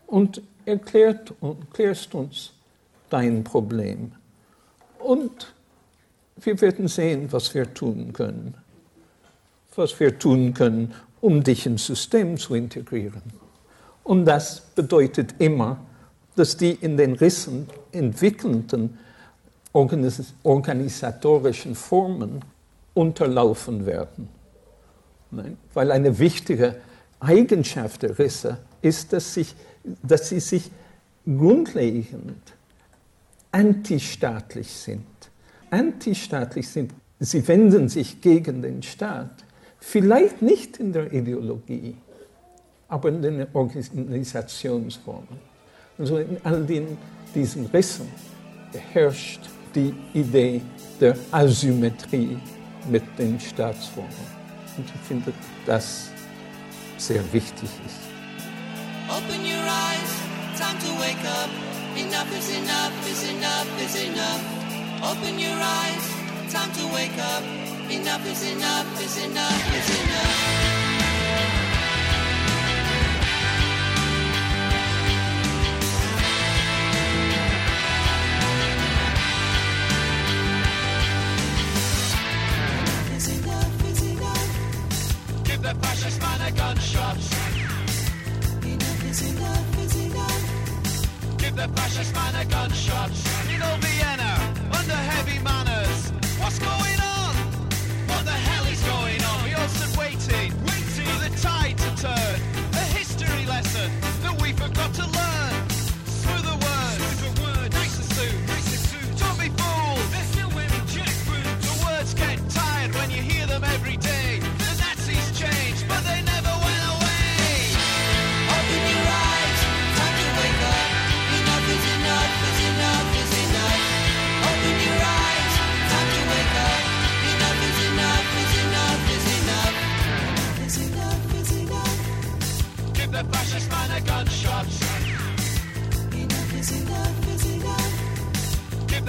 und 0.07 0.41
erklärst 0.65 2.13
uns 2.13 2.51
dein 3.09 3.43
Problem? 3.43 4.11
Und 4.99 5.53
wir 6.41 6.61
werden 6.61 6.87
sehen, 6.87 7.27
was 7.31 7.53
wir 7.53 7.73
tun 7.73 8.13
können. 8.13 8.55
Was 9.75 9.99
wir 9.99 10.17
tun 10.17 10.53
können, 10.53 10.93
um 11.21 11.43
dich 11.43 11.65
ins 11.65 11.85
System 11.85 12.37
zu 12.37 12.55
integrieren. 12.55 13.21
Und 14.03 14.25
das 14.25 14.61
bedeutet 14.61 15.35
immer, 15.39 15.79
dass 16.35 16.57
die 16.57 16.71
in 16.71 16.97
den 16.97 17.13
Rissen 17.13 17.67
entwickelnden 17.91 18.97
organisatorischen 19.73 21.75
Formen 21.75 22.43
unterlaufen 22.93 23.85
werden. 23.85 24.29
Nein? 25.31 25.57
Weil 25.73 25.91
eine 25.91 26.17
wichtige 26.17 26.77
Eigenschaft 27.19 28.03
der 28.03 28.17
Risse 28.17 28.57
ist, 28.81 29.11
dass, 29.13 29.33
sich, 29.33 29.55
dass 30.01 30.29
sie 30.29 30.39
sich 30.39 30.71
grundlegend 31.25 32.53
antistaatlich 33.51 34.71
sind. 34.71 35.05
Antistaatlich 35.71 36.67
sind, 36.67 36.93
sie 37.19 37.47
wenden 37.47 37.89
sich 37.89 38.21
gegen 38.21 38.61
den 38.61 38.81
Staat, 38.81 39.43
vielleicht 39.79 40.41
nicht 40.41 40.77
in 40.77 40.93
der 40.93 41.11
Ideologie, 41.13 41.95
aber 42.87 43.09
in 43.09 43.21
den 43.21 43.47
Organisationsformen. 43.53 45.49
Also 45.97 46.17
in 46.17 46.37
all 46.43 46.63
den, 46.65 46.97
diesen 47.35 47.65
Rissen 47.67 48.07
herrscht 48.93 49.41
die 49.75 49.93
Idee 50.13 50.61
der 50.99 51.15
Asymmetrie 51.31 52.37
mit 52.89 53.03
den 53.17 53.39
Staatsformen. 53.39 54.39
Und 54.77 54.85
ich 54.85 55.01
finde, 55.07 55.33
das 55.65 56.09
sehr 56.97 57.21
wichtig 57.33 57.69
ist. 57.85 58.09
Open 59.09 59.41
your 59.43 59.65
eyes, 59.65 60.11
time 60.57 60.77
to 60.79 60.91
wake 60.99 61.23
up. 61.25 61.49
Enough 61.97 62.31
is 62.37 62.49
enough, 62.55 62.93
is 63.09 63.23
enough, 63.29 63.67
is 63.81 63.95
enough. 64.03 64.58
Open 65.01 65.39
your 65.39 65.55
eyes, 65.55 66.05
time 66.51 66.71
to 66.73 66.85
wake 66.93 67.17
up. 67.17 67.43
Enough 67.89 68.25
is 68.27 68.51
enough, 68.51 69.01
is 69.01 69.23
enough. 69.23 69.78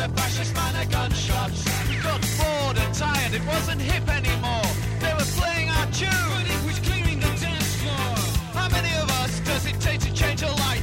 The 0.01 0.09
fascist 0.17 0.55
man 0.55 0.75
a 0.77 0.87
gunshots. 0.87 1.63
We 1.89 1.97
got 1.97 2.21
bored 2.39 2.79
and 2.79 2.95
tired, 2.95 3.35
it 3.35 3.45
wasn't 3.45 3.83
hip 3.83 4.09
anymore. 4.09 4.71
They 4.99 5.13
were 5.13 5.31
playing 5.37 5.69
our 5.69 5.87
tune, 5.93 6.29
but 6.33 6.47
it 6.49 6.63
was 6.65 6.79
clearing 6.81 7.21
the 7.21 7.33
dance 7.37 7.75
floor. 7.81 8.17
How 8.57 8.69
many 8.71 8.93
of 8.97 9.11
us 9.23 9.41
does 9.41 9.67
it 9.67 9.79
take 9.79 10.01
to 10.01 10.13
change 10.15 10.41
a 10.43 10.53
light 10.65 10.83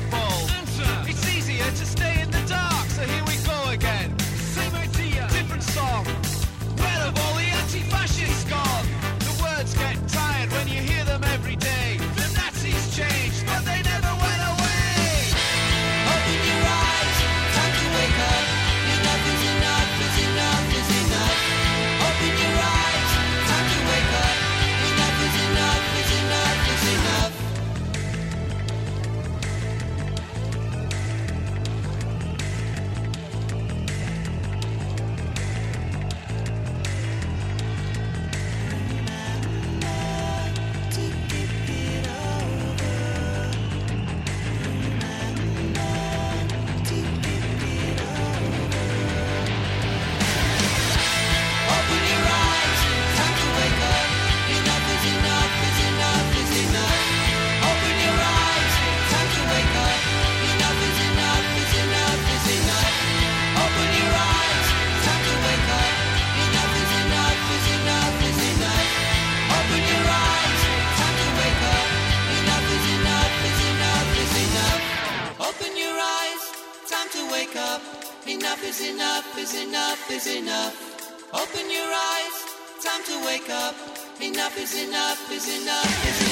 is 84.58 84.88
enough 84.88 85.32
is 85.32 85.48
enough 85.62 86.06
is 86.08 86.22
enough. 86.22 86.27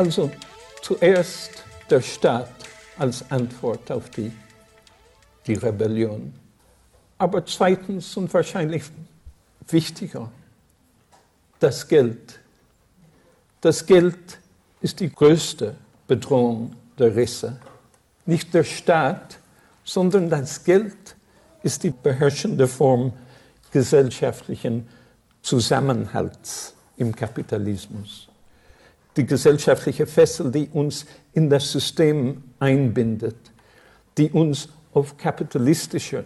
Also 0.00 0.30
zuerst 0.80 1.62
der 1.90 2.00
Staat 2.00 2.48
als 2.96 3.30
Antwort 3.30 3.90
auf 3.92 4.08
die, 4.08 4.32
die 5.46 5.52
Rebellion. 5.52 6.32
Aber 7.18 7.44
zweitens 7.44 8.16
und 8.16 8.32
wahrscheinlich 8.32 8.84
wichtiger, 9.68 10.32
das 11.58 11.86
Geld. 11.86 12.40
Das 13.60 13.84
Geld 13.84 14.38
ist 14.80 15.00
die 15.00 15.12
größte 15.12 15.76
Bedrohung 16.08 16.74
der 16.98 17.14
Risse. 17.14 17.60
Nicht 18.24 18.54
der 18.54 18.64
Staat, 18.64 19.38
sondern 19.84 20.30
das 20.30 20.64
Geld 20.64 21.14
ist 21.62 21.82
die 21.82 21.90
beherrschende 21.90 22.66
Form 22.68 23.12
gesellschaftlichen 23.70 24.88
Zusammenhalts 25.42 26.72
im 26.96 27.14
Kapitalismus. 27.14 28.29
Die 29.16 29.26
gesellschaftliche 29.26 30.06
Fessel, 30.06 30.50
die 30.50 30.68
uns 30.68 31.06
in 31.32 31.50
das 31.50 31.70
System 31.72 32.42
einbindet, 32.58 33.36
die 34.16 34.30
uns 34.30 34.68
auf 34.92 35.16
kapitalistische 35.16 36.24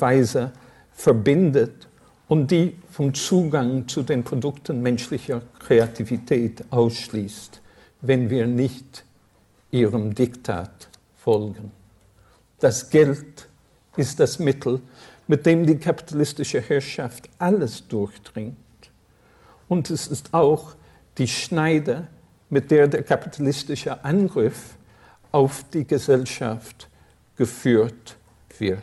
Weise 0.00 0.52
verbindet 0.92 1.88
und 2.28 2.50
die 2.50 2.76
vom 2.90 3.14
Zugang 3.14 3.88
zu 3.88 4.02
den 4.02 4.22
Produkten 4.22 4.82
menschlicher 4.82 5.42
Kreativität 5.58 6.64
ausschließt, 6.70 7.60
wenn 8.02 8.30
wir 8.30 8.46
nicht 8.46 9.04
ihrem 9.70 10.14
Diktat 10.14 10.88
folgen. 11.16 11.72
Das 12.60 12.90
Geld 12.90 13.48
ist 13.96 14.20
das 14.20 14.38
Mittel, 14.38 14.80
mit 15.26 15.44
dem 15.46 15.66
die 15.66 15.76
kapitalistische 15.76 16.60
Herrschaft 16.60 17.28
alles 17.38 17.86
durchdringt. 17.86 18.56
Und 19.68 19.90
es 19.90 20.06
ist 20.06 20.32
auch 20.32 20.74
die 21.18 21.28
Schneide, 21.28 22.06
mit 22.50 22.70
der 22.70 22.88
der 22.88 23.02
kapitalistische 23.02 24.04
Angriff 24.04 24.76
auf 25.32 25.64
die 25.72 25.86
Gesellschaft 25.86 26.88
geführt 27.36 28.16
wird. 28.58 28.82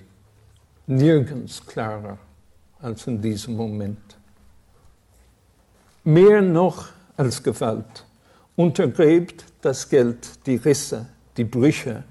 Nirgends 0.87 1.65
klarer 1.65 2.17
als 2.79 3.07
in 3.07 3.21
diesem 3.21 3.55
Moment. 3.55 4.17
Mehr 6.03 6.41
noch 6.41 6.89
als 7.17 7.41
Gewalt 7.41 8.05
untergräbt 8.55 9.45
das 9.61 9.89
Geld 9.89 10.45
die 10.45 10.57
Risse, 10.57 11.07
die 11.37 11.43
Brüche, 11.43 12.03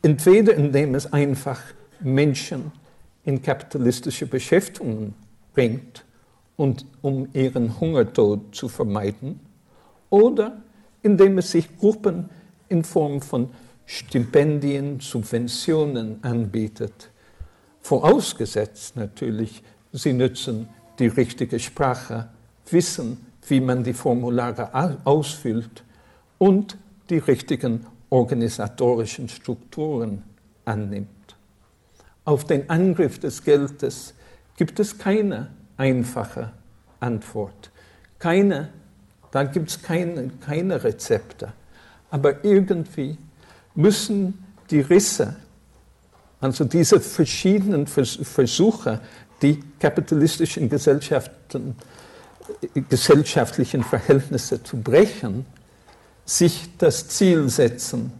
entweder 0.00 0.54
indem 0.54 0.94
es 0.94 1.12
einfach 1.12 1.60
Menschen 2.00 2.72
in 3.24 3.42
kapitalistische 3.42 4.26
Beschäftigungen 4.26 5.14
bringt 5.52 6.04
und 6.56 6.86
um 7.02 7.28
ihren 7.34 7.78
Hungertod 7.78 8.54
zu 8.54 8.68
vermeiden, 8.68 9.38
oder 10.12 10.62
indem 11.02 11.38
es 11.38 11.50
sich 11.50 11.76
Gruppen 11.78 12.28
in 12.68 12.84
Form 12.84 13.20
von 13.22 13.48
Stipendien, 13.86 15.00
Subventionen 15.00 16.22
anbietet. 16.22 17.10
Vorausgesetzt 17.80 18.94
natürlich, 18.94 19.62
sie 19.90 20.12
nützen 20.12 20.68
die 20.98 21.08
richtige 21.08 21.58
Sprache, 21.58 22.28
wissen, 22.70 23.26
wie 23.48 23.60
man 23.60 23.82
die 23.82 23.94
Formulare 23.94 25.00
ausfüllt 25.04 25.82
und 26.38 26.76
die 27.10 27.18
richtigen 27.18 27.86
organisatorischen 28.10 29.28
Strukturen 29.28 30.22
annimmt. 30.64 31.08
Auf 32.24 32.44
den 32.44 32.68
Angriff 32.70 33.18
des 33.18 33.42
Geldes 33.42 34.14
gibt 34.56 34.78
es 34.78 34.98
keine 34.98 35.48
einfache 35.76 36.52
Antwort. 37.00 37.70
Keine, 38.18 38.68
da 39.32 39.44
gibt 39.44 39.70
es 39.70 39.82
keine, 39.82 40.28
keine 40.44 40.84
Rezepte. 40.84 41.52
Aber 42.10 42.44
irgendwie 42.44 43.18
müssen 43.74 44.44
die 44.70 44.80
Risse, 44.80 45.34
also 46.40 46.64
diese 46.64 47.00
verschiedenen 47.00 47.86
Versuche, 47.86 49.00
die 49.40 49.58
kapitalistischen 49.80 50.68
Gesellschaften, 50.68 51.74
gesellschaftlichen 52.88 53.82
Verhältnisse 53.82 54.62
zu 54.62 54.76
brechen, 54.76 55.46
sich 56.26 56.68
das 56.76 57.08
Ziel 57.08 57.48
setzen, 57.48 58.12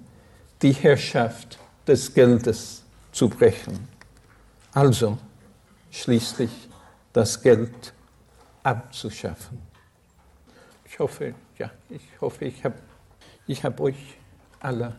die 0.62 0.72
Herrschaft 0.72 1.58
des 1.86 2.14
Geldes 2.14 2.82
zu 3.12 3.28
brechen. 3.28 3.86
Also 4.72 5.18
schließlich 5.90 6.50
das 7.12 7.42
Geld 7.42 7.92
abzuschaffen. 8.62 9.71
Ich 10.92 10.98
hoffe, 10.98 11.34
ja, 11.56 11.70
ich 11.88 12.02
hoffe, 12.20 12.44
ich 12.44 12.62
habe 12.66 12.74
ich 13.46 13.64
hab 13.64 13.80
euch 13.80 13.96
alle 14.60 14.94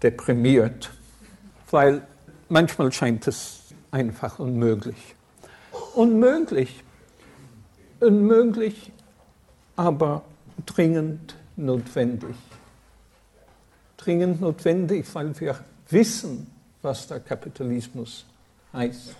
deprimiert, 0.00 0.92
weil 1.72 2.06
manchmal 2.48 2.92
scheint 2.92 3.26
es 3.26 3.64
einfach 3.90 4.38
unmöglich. 4.38 5.16
Unmöglich, 5.96 6.84
unmöglich, 7.98 8.92
aber 9.74 10.22
dringend 10.66 11.34
notwendig. 11.56 12.36
Dringend 13.96 14.40
notwendig, 14.40 15.12
weil 15.16 15.38
wir 15.40 15.58
wissen, 15.90 16.46
was 16.80 17.08
der 17.08 17.18
Kapitalismus 17.18 18.24
heißt. 18.72 19.16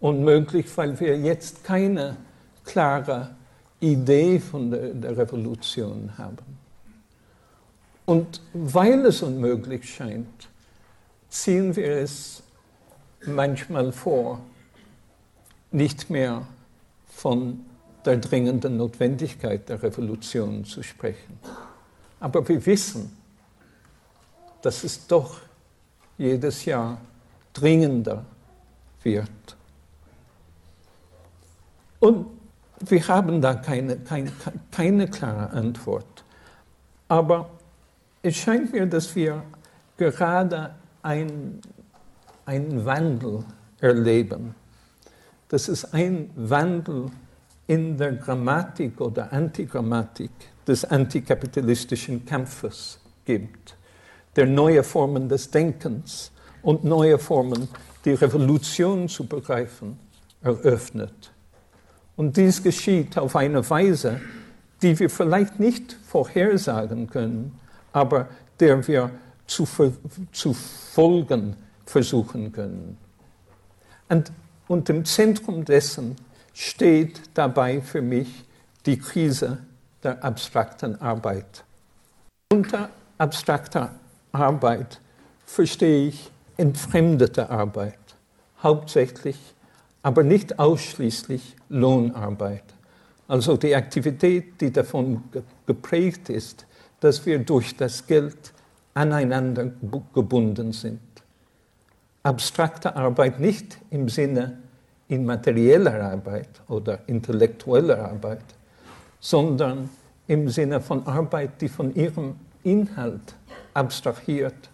Unmöglich, 0.00 0.74
weil 0.78 0.98
wir 0.98 1.18
jetzt 1.18 1.62
keine 1.62 2.16
klare 2.64 3.36
Idee 3.80 4.38
von 4.38 4.70
der, 4.70 4.94
der 4.94 5.16
Revolution 5.16 6.12
haben. 6.18 6.58
Und 8.06 8.40
weil 8.52 9.06
es 9.06 9.22
unmöglich 9.22 9.94
scheint, 9.94 10.48
ziehen 11.28 11.74
wir 11.76 11.90
es 11.98 12.42
manchmal 13.26 13.92
vor, 13.92 14.40
nicht 15.70 16.10
mehr 16.10 16.46
von 17.08 17.64
der 18.04 18.16
dringenden 18.16 18.76
Notwendigkeit 18.76 19.68
der 19.68 19.82
Revolution 19.82 20.64
zu 20.64 20.82
sprechen. 20.82 21.38
Aber 22.18 22.46
wir 22.48 22.64
wissen, 22.66 23.16
dass 24.62 24.84
es 24.84 25.06
doch 25.06 25.38
jedes 26.18 26.64
Jahr 26.64 27.00
dringender 27.52 28.24
wird. 29.02 29.56
Und 32.00 32.39
wir 32.80 33.08
haben 33.08 33.40
da 33.40 33.54
keine, 33.54 33.96
keine, 33.98 34.32
keine 34.70 35.08
klare 35.08 35.50
Antwort. 35.50 36.24
Aber 37.08 37.50
es 38.22 38.36
scheint 38.36 38.72
mir, 38.72 38.86
dass 38.86 39.14
wir 39.14 39.42
gerade 39.96 40.74
einen 41.02 41.60
Wandel 42.46 43.44
erleben. 43.80 44.54
Das 45.48 45.68
ist 45.68 45.92
ein 45.92 46.30
Wandel 46.36 47.06
in 47.66 47.96
der 47.96 48.12
Grammatik 48.12 49.00
oder 49.00 49.32
Antigrammatik 49.32 50.30
des 50.66 50.84
antikapitalistischen 50.84 52.24
Kampfes 52.24 52.98
gibt, 53.24 53.76
der 54.36 54.46
neue 54.46 54.82
Formen 54.82 55.28
des 55.28 55.50
Denkens 55.50 56.32
und 56.62 56.84
neue 56.84 57.18
Formen, 57.18 57.68
die 58.04 58.12
Revolution 58.12 59.08
zu 59.08 59.26
begreifen, 59.26 59.98
eröffnet. 60.42 61.32
Und 62.20 62.36
dies 62.36 62.62
geschieht 62.62 63.16
auf 63.16 63.34
eine 63.34 63.70
Weise, 63.70 64.20
die 64.82 64.98
wir 64.98 65.08
vielleicht 65.08 65.58
nicht 65.58 65.96
vorhersagen 66.06 67.08
können, 67.08 67.58
aber 67.94 68.28
der 68.60 68.86
wir 68.86 69.10
zu, 69.46 69.66
zu 70.30 70.52
folgen 70.52 71.56
versuchen 71.86 72.52
können. 72.52 72.98
Und, 74.10 74.32
und 74.68 74.90
im 74.90 75.06
Zentrum 75.06 75.64
dessen 75.64 76.14
steht 76.52 77.22
dabei 77.32 77.80
für 77.80 78.02
mich 78.02 78.44
die 78.84 78.98
Krise 78.98 79.56
der 80.02 80.22
abstrakten 80.22 81.00
Arbeit. 81.00 81.64
Unter 82.52 82.90
abstrakter 83.16 83.94
Arbeit 84.32 85.00
verstehe 85.46 86.08
ich 86.08 86.30
entfremdete 86.58 87.48
Arbeit, 87.48 87.96
hauptsächlich, 88.62 89.38
aber 90.02 90.22
nicht 90.22 90.58
ausschließlich 90.58 91.56
Lohnarbeit. 91.68 92.64
Also 93.28 93.56
die 93.56 93.74
Aktivität, 93.74 94.60
die 94.60 94.72
davon 94.72 95.22
geprägt 95.66 96.30
ist, 96.30 96.66
dass 97.00 97.24
wir 97.26 97.38
durch 97.38 97.76
das 97.76 98.06
Geld 98.06 98.52
aneinander 98.94 99.70
gebunden 100.12 100.72
sind. 100.72 101.00
Abstrakte 102.22 102.96
Arbeit 102.96 103.40
nicht 103.40 103.78
im 103.90 104.08
Sinne 104.08 104.58
in 105.08 105.24
materieller 105.24 106.02
Arbeit 106.02 106.48
oder 106.68 107.00
intellektueller 107.06 108.10
Arbeit, 108.10 108.44
sondern 109.20 109.88
im 110.26 110.48
Sinne 110.48 110.80
von 110.80 111.06
Arbeit, 111.06 111.60
die 111.60 111.68
von 111.68 111.94
ihrem 111.94 112.36
Inhalt 112.62 113.34
abstrahiert 113.74 114.70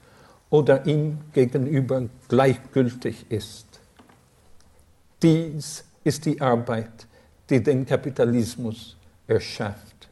oder 0.50 0.86
ihm 0.86 1.18
gegenüber 1.32 2.02
gleichgültig 2.28 3.26
ist. 3.30 3.75
Dies 5.22 5.84
ist 6.04 6.24
die 6.24 6.40
Arbeit, 6.40 7.06
die 7.48 7.62
den 7.62 7.86
Kapitalismus 7.86 8.96
erschafft. 9.26 10.08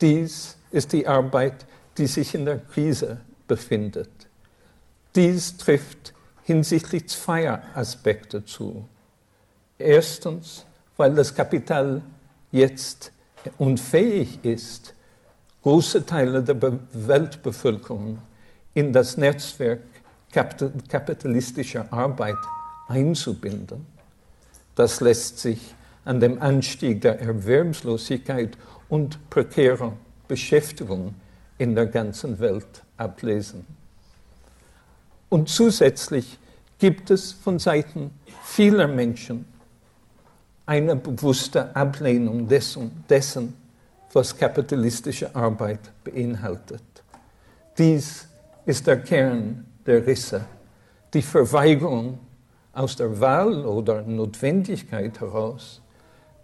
Dies 0.00 0.56
ist 0.70 0.92
die 0.92 1.06
Arbeit, 1.06 1.66
die 1.96 2.06
sich 2.06 2.34
in 2.34 2.44
der 2.44 2.58
Krise 2.58 3.20
befindet. 3.46 4.10
Dies 5.14 5.56
trifft 5.56 6.12
hinsichtlich 6.44 7.08
zweier 7.08 7.62
Aspekte 7.74 8.44
zu. 8.44 8.88
Erstens, 9.78 10.64
weil 10.96 11.14
das 11.14 11.34
Kapital 11.34 12.02
jetzt 12.50 13.12
unfähig 13.58 14.38
ist, 14.44 14.94
große 15.62 16.04
Teile 16.04 16.42
der 16.42 16.56
Weltbevölkerung 16.92 18.18
in 18.74 18.92
das 18.92 19.16
Netzwerk 19.16 19.80
kapitalistischer 20.32 21.92
Arbeit 21.92 22.36
einzubinden. 22.88 23.86
Das 24.74 25.00
lässt 25.00 25.38
sich 25.38 25.74
an 26.04 26.20
dem 26.20 26.40
Anstieg 26.40 27.00
der 27.00 27.20
Erwerbslosigkeit 27.20 28.56
und 28.88 29.18
prekärer 29.30 29.92
Beschäftigung 30.28 31.14
in 31.58 31.74
der 31.74 31.86
ganzen 31.86 32.38
Welt 32.38 32.82
ablesen. 32.96 33.66
Und 35.28 35.48
zusätzlich 35.48 36.38
gibt 36.78 37.10
es 37.10 37.32
von 37.32 37.58
Seiten 37.58 38.10
vieler 38.42 38.88
Menschen 38.88 39.46
eine 40.66 40.96
bewusste 40.96 41.74
Ablehnung 41.74 42.48
dessen, 42.48 43.04
dessen, 43.08 43.54
was 44.12 44.36
kapitalistische 44.36 45.34
Arbeit 45.34 45.80
beinhaltet. 46.04 46.82
Dies 47.78 48.28
ist 48.66 48.86
der 48.86 49.00
Kern 49.00 49.64
der 49.86 50.06
Risse, 50.06 50.44
die 51.14 51.22
Verweigerung 51.22 52.18
aus 52.72 52.96
der 52.96 53.20
Wahl 53.20 53.64
oder 53.66 54.02
Notwendigkeit 54.02 55.20
heraus 55.20 55.80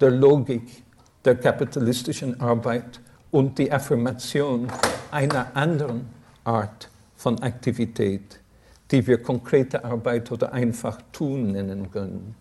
der 0.01 0.11
Logik 0.11 0.85
der 1.25 1.37
kapitalistischen 1.37 2.41
Arbeit 2.41 3.01
und 3.31 3.59
die 3.59 3.73
Affirmation 3.73 4.69
einer 5.11 5.55
anderen 5.55 6.09
Art 6.45 6.89
von 7.17 7.41
Aktivität, 7.43 8.41
die 8.91 9.07
wir 9.07 9.23
konkrete 9.23 9.85
Arbeit 9.85 10.31
oder 10.31 10.53
einfach 10.53 11.01
tun 11.13 11.53
nennen 11.53 11.91
können. 11.91 12.35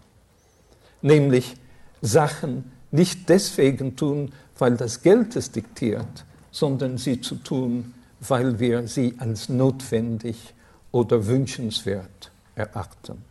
Nämlich 1.02 1.56
Sachen 2.02 2.71
nicht 2.91 3.28
deswegen 3.30 3.95
tun, 3.95 4.32
weil 4.58 4.78
das 4.78 5.02
Geld 5.02 5.36
es 5.36 5.52
diktiert, 5.52 6.26
sondern 6.52 6.97
sie 6.97 7.21
zu 7.21 7.36
tun, 7.36 7.93
weil 8.19 8.60
wir 8.60 8.88
sie 8.88 9.15
als 9.17 9.50
notwendig 9.50 10.54
oder 10.91 11.28
wünschenswert 11.28 12.32
erachten. 12.56 13.23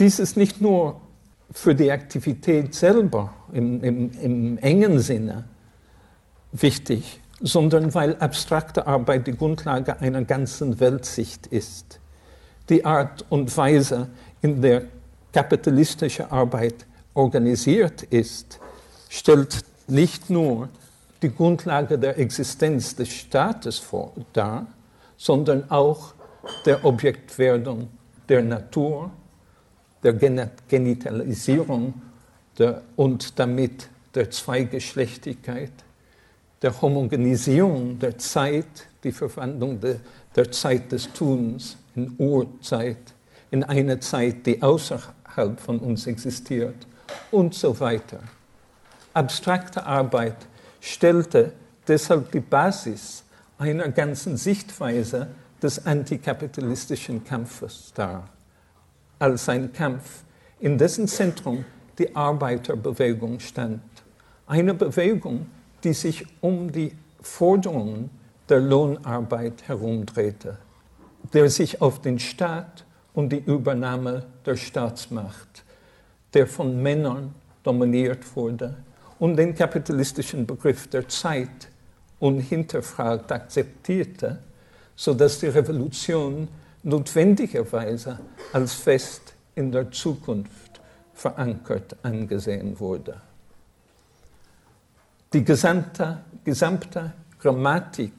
Dies 0.00 0.18
ist 0.18 0.38
nicht 0.38 0.62
nur 0.62 0.98
für 1.52 1.74
die 1.74 1.92
Aktivität 1.92 2.74
selber 2.74 3.34
im, 3.52 3.84
im, 3.84 4.10
im 4.18 4.58
engen 4.58 4.98
Sinne 4.98 5.44
wichtig, 6.52 7.20
sondern 7.40 7.92
weil 7.92 8.16
abstrakte 8.16 8.86
Arbeit 8.86 9.26
die 9.26 9.36
Grundlage 9.36 10.00
einer 10.00 10.22
ganzen 10.22 10.80
Weltsicht 10.80 11.48
ist. 11.48 12.00
Die 12.70 12.82
Art 12.82 13.26
und 13.28 13.54
Weise, 13.54 14.08
in 14.40 14.62
der 14.62 14.84
kapitalistische 15.34 16.32
Arbeit 16.32 16.86
organisiert 17.12 18.02
ist, 18.04 18.58
stellt 19.10 19.64
nicht 19.86 20.30
nur 20.30 20.70
die 21.20 21.34
Grundlage 21.34 21.98
der 21.98 22.18
Existenz 22.18 22.96
des 22.96 23.12
Staates 23.12 23.78
vor, 23.78 24.12
dar, 24.32 24.66
sondern 25.18 25.70
auch 25.70 26.14
der 26.64 26.86
Objektwerdung 26.86 27.88
der 28.30 28.42
Natur 28.42 29.10
der 30.02 30.14
Genitalisierung 30.68 31.94
der, 32.58 32.82
und 32.96 33.38
damit 33.38 33.88
der 34.14 34.30
Zweigeschlechtigkeit, 34.30 35.72
der 36.62 36.80
Homogenisierung 36.80 37.98
der 37.98 38.18
Zeit, 38.18 38.88
die 39.04 39.12
Verwandlung 39.12 39.80
de, 39.80 39.96
der 40.36 40.50
Zeit 40.50 40.92
des 40.92 41.12
Tuns 41.12 41.76
in 41.94 42.14
Urzeit, 42.18 43.14
in 43.50 43.64
eine 43.64 44.00
Zeit, 44.00 44.46
die 44.46 44.62
außerhalb 44.62 45.58
von 45.58 45.78
uns 45.78 46.06
existiert 46.06 46.86
und 47.30 47.54
so 47.54 47.78
weiter. 47.80 48.20
Abstrakte 49.12 49.84
Arbeit 49.84 50.36
stellte 50.80 51.52
deshalb 51.88 52.30
die 52.32 52.40
Basis 52.40 53.24
einer 53.58 53.88
ganzen 53.88 54.36
Sichtweise 54.36 55.28
des 55.62 55.84
antikapitalistischen 55.84 57.24
Kampfes 57.24 57.92
dar 57.94 58.28
als 59.20 59.48
ein 59.48 59.72
Kampf, 59.72 60.24
in 60.58 60.76
dessen 60.76 61.06
Zentrum 61.06 61.64
die 61.98 62.16
Arbeiterbewegung 62.16 63.38
stand. 63.38 63.82
Eine 64.46 64.74
Bewegung, 64.74 65.46
die 65.84 65.92
sich 65.92 66.26
um 66.40 66.72
die 66.72 66.92
Forderungen 67.20 68.10
der 68.48 68.60
Lohnarbeit 68.60 69.68
herumdrehte, 69.68 70.58
der 71.32 71.48
sich 71.50 71.80
auf 71.80 72.00
den 72.00 72.18
Staat 72.18 72.84
und 73.14 73.30
die 73.30 73.44
Übernahme 73.44 74.24
der 74.44 74.56
Staatsmacht, 74.56 75.64
der 76.34 76.46
von 76.46 76.82
Männern 76.82 77.34
dominiert 77.62 78.24
wurde 78.34 78.76
und 79.18 79.36
den 79.36 79.54
kapitalistischen 79.54 80.46
Begriff 80.46 80.88
der 80.88 81.06
Zeit 81.08 81.68
unhinterfragt 82.18 83.30
akzeptierte, 83.30 84.38
sodass 84.96 85.40
die 85.40 85.48
Revolution 85.48 86.48
notwendigerweise 86.82 88.18
als 88.52 88.74
fest 88.74 89.34
in 89.54 89.72
der 89.72 89.90
Zukunft 89.90 90.80
verankert 91.12 91.96
angesehen 92.02 92.78
wurde. 92.80 93.20
Die 95.32 95.44
gesamte, 95.44 96.22
gesamte 96.44 97.12
Grammatik 97.38 98.12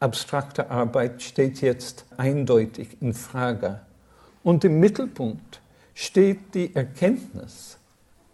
abstrakter 0.00 0.70
Arbeit 0.70 1.22
steht 1.22 1.60
jetzt 1.60 2.04
eindeutig 2.16 2.96
in 3.00 3.12
Frage. 3.12 3.80
Und 4.42 4.64
im 4.64 4.78
Mittelpunkt 4.78 5.60
steht 5.94 6.54
die 6.54 6.74
Erkenntnis, 6.74 7.78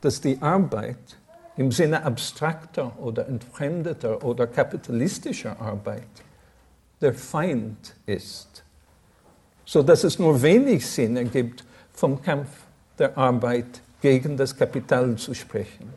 dass 0.00 0.20
die 0.20 0.40
Arbeit 0.42 1.18
im 1.56 1.72
Sinne 1.72 2.04
abstrakter 2.04 2.98
oder 2.98 3.26
entfremdeter 3.28 4.24
oder 4.24 4.46
kapitalistischer 4.46 5.60
Arbeit 5.60 6.02
der 7.00 7.14
Feind 7.14 7.94
ist 8.06 8.62
so 9.64 9.82
dass 9.82 10.04
es 10.04 10.18
nur 10.18 10.40
wenig 10.42 10.86
Sinn 10.86 11.16
ergibt, 11.16 11.64
vom 11.92 12.20
Kampf 12.22 12.48
der 12.98 13.16
Arbeit 13.16 13.80
gegen 14.00 14.36
das 14.36 14.56
Kapital 14.56 15.16
zu 15.16 15.34
sprechen. 15.34 15.92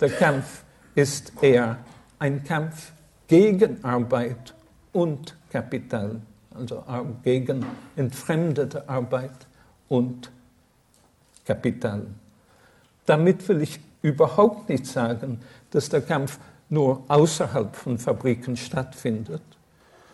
Der 0.00 0.10
Kampf 0.10 0.62
ist 0.94 1.32
eher 1.40 1.78
ein 2.18 2.44
Kampf 2.44 2.92
gegen 3.26 3.82
Arbeit 3.84 4.54
und 4.92 5.36
Kapital, 5.50 6.20
also 6.54 6.84
gegen 7.22 7.64
entfremdete 7.96 8.88
Arbeit 8.88 9.46
und 9.88 10.30
Kapital. 11.44 12.06
Damit 13.06 13.48
will 13.48 13.62
ich 13.62 13.80
überhaupt 14.02 14.68
nicht 14.68 14.86
sagen, 14.86 15.40
dass 15.70 15.88
der 15.88 16.02
Kampf 16.02 16.38
nur 16.68 17.02
außerhalb 17.08 17.74
von 17.74 17.98
Fabriken 17.98 18.56
stattfindet, 18.56 19.42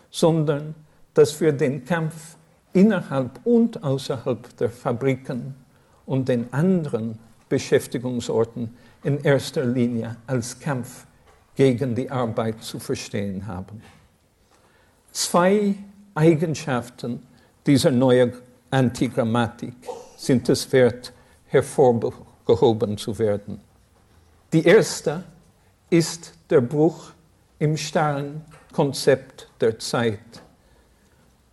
sondern 0.09 0.75
dass 1.13 1.39
wir 1.41 1.51
den 1.51 1.83
Kampf 1.83 2.37
innerhalb 2.75 3.39
und 3.45 3.83
außerhalb 3.83 4.57
der 4.57 4.69
Fabriken 4.69 5.55
und 6.05 6.27
den 6.27 6.51
anderen 6.53 7.17
Beschäftigungsorten 7.47 8.75
in 9.03 9.23
erster 9.23 9.65
Linie 9.65 10.17
als 10.27 10.59
Kampf 10.59 11.05
gegen 11.55 11.95
die 11.95 12.11
Arbeit 12.11 12.61
zu 12.61 12.79
verstehen 12.79 13.47
haben. 13.47 13.81
Zwei 15.11 15.75
Eigenschaften 16.13 17.25
dieser 17.65 17.91
neuen 17.91 18.33
Antigrammatik 18.69 19.75
sind 20.17 20.49
es 20.49 20.69
wert, 20.73 21.13
hervorgehoben 21.45 22.97
zu 22.97 23.17
werden. 23.17 23.61
Die 24.51 24.65
erste 24.65 25.23
ist 25.89 26.33
der 26.49 26.59
Bruch 26.59 27.11
im 27.57 27.77
starren 27.77 28.41
Konzept 28.73 29.49
der 29.61 29.79
Zeit 29.79 30.19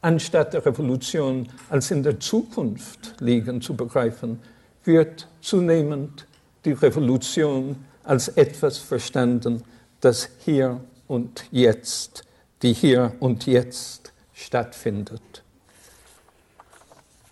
anstatt 0.03 0.53
der 0.53 0.67
Revolution 0.67 1.49
als 1.71 1.91
in 1.91 2.03
der 2.03 2.21
Zukunft 2.21 3.15
liegen 3.21 3.63
zu 3.63 3.75
begreifen, 3.75 4.41
wird 4.85 5.29
zunehmend 5.41 6.27
die 6.65 6.73
Revolution 6.73 7.77
als 8.05 8.29
etwas 8.29 8.79
verstanden, 8.79 9.63
das 10.01 10.29
hier 10.45 10.81
und 11.07 11.45
jetzt, 11.51 12.25
die 12.63 12.73
hier 12.73 13.15
und 13.21 13.47
jetzt 13.47 14.13
stattfindet. 14.33 15.43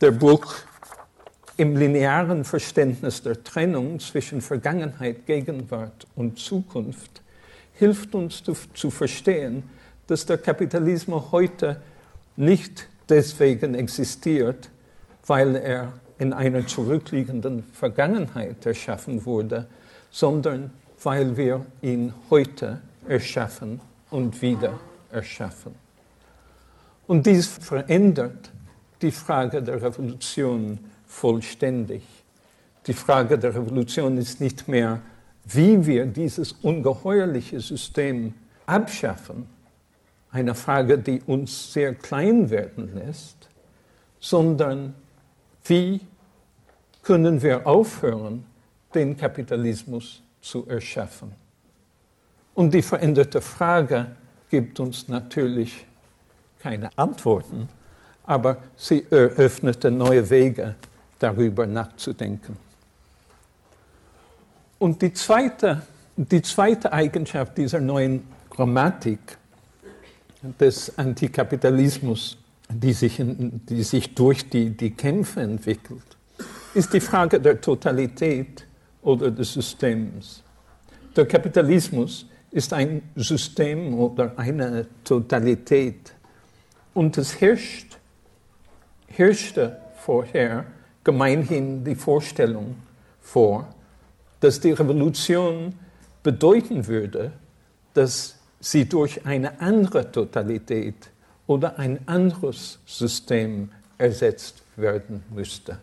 Der 0.00 0.12
Bruch 0.12 0.54
im 1.56 1.76
linearen 1.76 2.44
Verständnis 2.44 3.22
der 3.22 3.42
Trennung 3.42 3.98
zwischen 4.00 4.40
Vergangenheit, 4.40 5.26
Gegenwart 5.26 6.06
und 6.14 6.38
Zukunft 6.38 7.20
hilft 7.74 8.14
uns 8.14 8.42
zu, 8.42 8.54
zu 8.74 8.90
verstehen, 8.90 9.64
dass 10.06 10.24
der 10.24 10.38
Kapitalismus 10.38 11.32
heute 11.32 11.80
nicht 12.40 12.88
deswegen 13.08 13.74
existiert, 13.74 14.70
weil 15.26 15.56
er 15.56 15.92
in 16.18 16.32
einer 16.32 16.66
zurückliegenden 16.66 17.64
Vergangenheit 17.72 18.64
erschaffen 18.64 19.24
wurde, 19.24 19.66
sondern 20.10 20.70
weil 21.02 21.36
wir 21.36 21.64
ihn 21.82 22.14
heute 22.30 22.80
erschaffen 23.06 23.80
und 24.10 24.40
wieder 24.42 24.78
erschaffen. 25.12 25.74
Und 27.06 27.26
dies 27.26 27.46
verändert 27.46 28.50
die 29.02 29.10
Frage 29.10 29.62
der 29.62 29.82
Revolution 29.82 30.78
vollständig. 31.06 32.02
Die 32.86 32.92
Frage 32.92 33.38
der 33.38 33.54
Revolution 33.54 34.16
ist 34.16 34.40
nicht 34.40 34.68
mehr, 34.68 35.00
wie 35.44 35.84
wir 35.84 36.06
dieses 36.06 36.52
ungeheuerliche 36.52 37.60
System 37.60 38.34
abschaffen, 38.66 39.46
eine 40.32 40.54
Frage, 40.54 40.98
die 40.98 41.20
uns 41.22 41.72
sehr 41.72 41.94
klein 41.94 42.50
werden 42.50 42.94
lässt, 42.94 43.48
sondern 44.20 44.94
wie 45.64 46.00
können 47.02 47.42
wir 47.42 47.66
aufhören, 47.66 48.44
den 48.94 49.16
Kapitalismus 49.16 50.22
zu 50.40 50.66
erschaffen. 50.66 51.32
Und 52.54 52.74
die 52.74 52.82
veränderte 52.82 53.40
Frage 53.40 54.06
gibt 54.50 54.80
uns 54.80 55.08
natürlich 55.08 55.86
keine 56.58 56.90
Antworten, 56.96 57.68
aber 58.24 58.58
sie 58.76 59.06
eröffnete 59.10 59.90
neue 59.90 60.28
Wege, 60.28 60.74
darüber 61.18 61.66
nachzudenken. 61.66 62.56
Und 64.78 65.02
die 65.02 65.12
zweite, 65.12 65.82
die 66.16 66.42
zweite 66.42 66.92
Eigenschaft 66.92 67.58
dieser 67.58 67.80
neuen 67.80 68.26
Grammatik 68.48 69.36
des 70.42 70.96
Antikapitalismus, 70.98 72.38
die 72.68 72.92
sich, 72.92 73.20
in, 73.20 73.60
die 73.66 73.82
sich 73.82 74.14
durch 74.14 74.48
die, 74.48 74.70
die 74.70 74.90
Kämpfe 74.90 75.40
entwickelt, 75.40 76.02
ist 76.74 76.92
die 76.92 77.00
Frage 77.00 77.40
der 77.40 77.60
Totalität 77.60 78.66
oder 79.02 79.30
des 79.30 79.52
Systems. 79.52 80.42
Der 81.16 81.26
Kapitalismus 81.26 82.26
ist 82.50 82.72
ein 82.72 83.02
System 83.16 83.94
oder 83.94 84.32
eine 84.36 84.86
Totalität 85.04 86.14
und 86.94 87.18
es 87.18 87.40
herrscht, 87.40 87.98
herrschte 89.08 89.80
vorher 89.96 90.64
gemeinhin 91.04 91.84
die 91.84 91.94
Vorstellung 91.94 92.76
vor, 93.20 93.68
dass 94.40 94.60
die 94.60 94.72
Revolution 94.72 95.74
bedeuten 96.22 96.86
würde, 96.86 97.32
dass 97.94 98.39
sie 98.60 98.84
durch 98.84 99.24
eine 99.26 99.60
andere 99.60 100.12
Totalität 100.12 101.10
oder 101.46 101.78
ein 101.78 101.98
anderes 102.06 102.78
System 102.86 103.70
ersetzt 103.98 104.62
werden 104.76 105.22
müsste. 105.34 105.78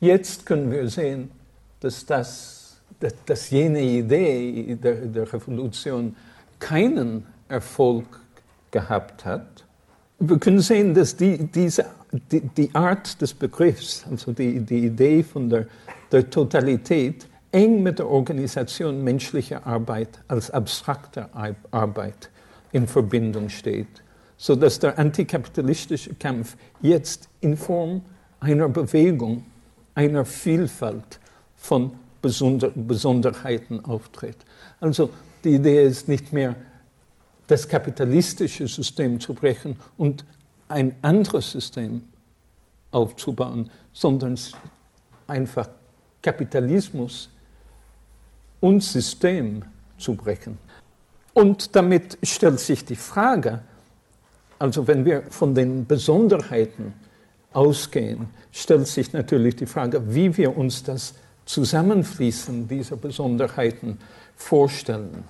Jetzt 0.00 0.44
können 0.44 0.70
wir 0.70 0.88
sehen, 0.88 1.30
dass, 1.80 2.04
das, 2.04 2.76
dass 3.24 3.50
jene 3.50 3.80
Idee 3.80 4.76
der, 4.76 4.94
der 5.06 5.32
Revolution 5.32 6.14
keinen 6.58 7.26
Erfolg 7.48 8.20
gehabt 8.70 9.24
hat. 9.24 9.64
Wir 10.18 10.38
können 10.38 10.60
sehen, 10.60 10.94
dass 10.94 11.16
die, 11.16 11.38
diese, 11.46 11.86
die, 12.30 12.40
die 12.40 12.74
Art 12.74 13.20
des 13.20 13.32
Begriffs, 13.34 14.04
also 14.10 14.32
die, 14.32 14.60
die 14.60 14.86
Idee 14.86 15.22
von 15.22 15.48
der, 15.48 15.66
der 16.10 16.28
Totalität, 16.28 17.26
eng 17.56 17.82
mit 17.82 17.98
der 17.98 18.08
Organisation 18.10 19.02
menschlicher 19.02 19.66
Arbeit 19.66 20.20
als 20.28 20.50
abstrakter 20.50 21.30
Arbeit 21.70 22.28
in 22.70 22.86
Verbindung 22.86 23.48
steht, 23.48 23.88
sodass 24.36 24.78
der 24.78 24.98
antikapitalistische 24.98 26.14
Kampf 26.16 26.58
jetzt 26.82 27.30
in 27.40 27.56
Form 27.56 28.02
einer 28.40 28.68
Bewegung, 28.68 29.46
einer 29.94 30.26
Vielfalt 30.26 31.18
von 31.56 31.92
Besonder 32.20 32.70
Besonderheiten 32.74 33.82
auftritt. 33.86 34.36
Also 34.78 35.08
die 35.42 35.54
Idee 35.54 35.86
ist 35.86 36.08
nicht 36.08 36.34
mehr, 36.34 36.56
das 37.46 37.66
kapitalistische 37.66 38.68
System 38.68 39.18
zu 39.18 39.32
brechen 39.32 39.76
und 39.96 40.26
ein 40.68 40.94
anderes 41.00 41.52
System 41.52 42.02
aufzubauen, 42.90 43.70
sondern 43.94 44.38
einfach 45.26 45.70
Kapitalismus 46.20 47.30
und 48.60 48.82
System 48.82 49.62
zu 49.98 50.14
brechen. 50.14 50.58
Und 51.34 51.76
damit 51.76 52.18
stellt 52.22 52.60
sich 52.60 52.84
die 52.84 52.96
Frage, 52.96 53.60
also 54.58 54.86
wenn 54.86 55.04
wir 55.04 55.22
von 55.30 55.54
den 55.54 55.86
Besonderheiten 55.86 56.94
ausgehen, 57.52 58.28
stellt 58.52 58.86
sich 58.86 59.12
natürlich 59.12 59.56
die 59.56 59.66
Frage, 59.66 60.14
wie 60.14 60.36
wir 60.36 60.56
uns 60.56 60.82
das 60.82 61.14
Zusammenfließen 61.44 62.66
dieser 62.68 62.96
Besonderheiten 62.96 63.98
vorstellen. 64.34 65.24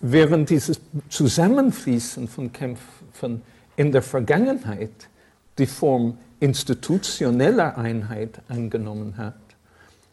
Während 0.00 0.50
dieses 0.50 0.80
Zusammenfließen 1.08 2.28
von 2.28 2.52
Kämpfen 2.52 3.42
in 3.76 3.90
der 3.90 4.02
Vergangenheit 4.02 5.08
die 5.58 5.66
Form 5.66 6.18
institutioneller 6.40 7.76
Einheit 7.76 8.40
angenommen 8.48 9.16
hat, 9.16 9.34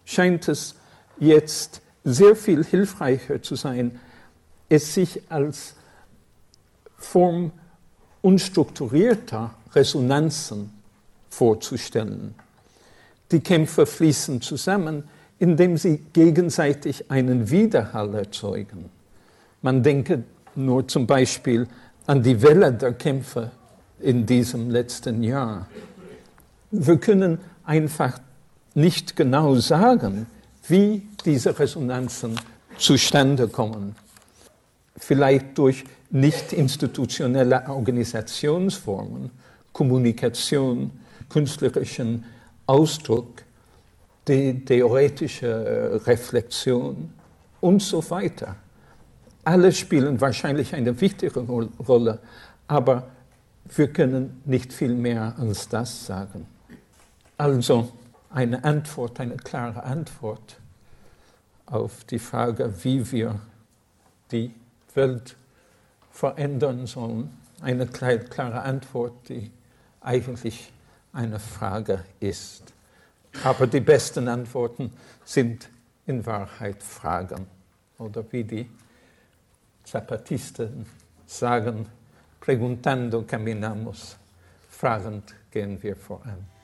scheint 0.06 0.48
es 0.48 0.76
jetzt 1.20 1.82
sehr 2.04 2.36
viel 2.36 2.64
hilfreicher 2.64 3.42
zu 3.42 3.56
sein, 3.56 4.00
es 4.70 4.94
sich 4.94 5.22
als 5.30 5.76
Form 6.98 7.52
unstrukturierter 8.22 9.54
Resonanzen 9.74 10.72
vorzustellen. 11.30 12.36
Die 13.32 13.40
Kämpfer 13.40 13.86
fließen 13.86 14.42
zusammen, 14.42 15.04
indem 15.40 15.78
sie 15.78 15.98
gegenseitig 16.14 17.12
einen 17.12 17.50
Widerhall 17.50 18.14
erzeugen. 18.16 18.90
Man 19.62 19.84
denke 19.84 20.24
nur 20.56 20.88
zum 20.88 21.06
Beispiel 21.06 21.68
an 22.08 22.24
die 22.24 22.42
Welle 22.42 22.72
der 22.72 22.94
Kämpfe 22.94 23.52
in 24.00 24.26
diesem 24.26 24.70
letzten 24.70 25.24
Jahr. 25.24 25.68
Wir 26.72 26.98
können 26.98 27.40
einfach 27.64 28.20
nicht 28.74 29.16
genau 29.16 29.56
sagen, 29.56 30.28
wie 30.68 31.08
diese 31.26 31.58
Resonanzen 31.58 32.40
zustande 32.78 33.48
kommen. 33.48 33.96
Vielleicht 34.98 35.58
durch 35.58 35.84
nicht 36.12 36.54
institutionelle 36.54 37.68
Organisationsformen, 37.68 39.32
Kommunikation, 39.74 40.92
künstlerischen 41.30 42.24
Ausdruck, 42.66 43.44
die 44.28 44.64
theoretische 44.64 46.02
Reflexion 46.06 47.14
und 47.62 47.82
so 47.82 48.10
weiter. 48.10 48.56
Alle 49.44 49.72
spielen 49.72 50.20
wahrscheinlich 50.22 50.74
eine 50.74 51.00
wichtige 51.00 51.40
Rolle, 51.42 52.20
aber 52.68 53.08
wir 53.76 53.88
können 53.90 54.42
nicht 54.46 54.74
viel 54.74 54.94
mehr 54.94 55.36
als 55.38 55.68
das 55.68 56.06
sagen. 56.06 56.48
Also, 57.38 57.92
eine 58.36 58.66
Antwort, 58.66 59.22
eine 59.22 59.38
klare 59.38 59.84
Antwort 59.84 60.60
auf 61.68 62.04
die 62.04 62.20
Frage, 62.20 62.84
wie 62.84 63.10
wir 63.14 63.40
die 64.30 64.54
Welt 64.94 65.38
verändern 66.12 66.86
sollen. 66.86 67.38
Eine 67.62 67.88
klare 67.88 68.62
Antwort, 68.62 69.30
die 69.30 69.50
eigentlich 70.02 70.74
eine 71.14 71.40
Frage 71.40 72.04
ist. 72.20 72.74
Aber 73.46 73.68
die 73.68 73.80
besten 73.80 74.28
Antworten 74.28 74.92
sind 75.24 75.70
in 76.06 76.26
Wahrheit 76.26 76.84
Fragen. 76.84 77.48
Oder 77.98 78.26
wie 78.32 78.44
die 78.44 78.70
Zapatisten 79.86 80.86
sagen, 81.26 81.88
preguntando 82.42 83.22
caminamos, 83.22 84.18
fragend 84.70 85.34
gehen 85.50 85.82
wir 85.82 85.96
voran. 85.96 86.55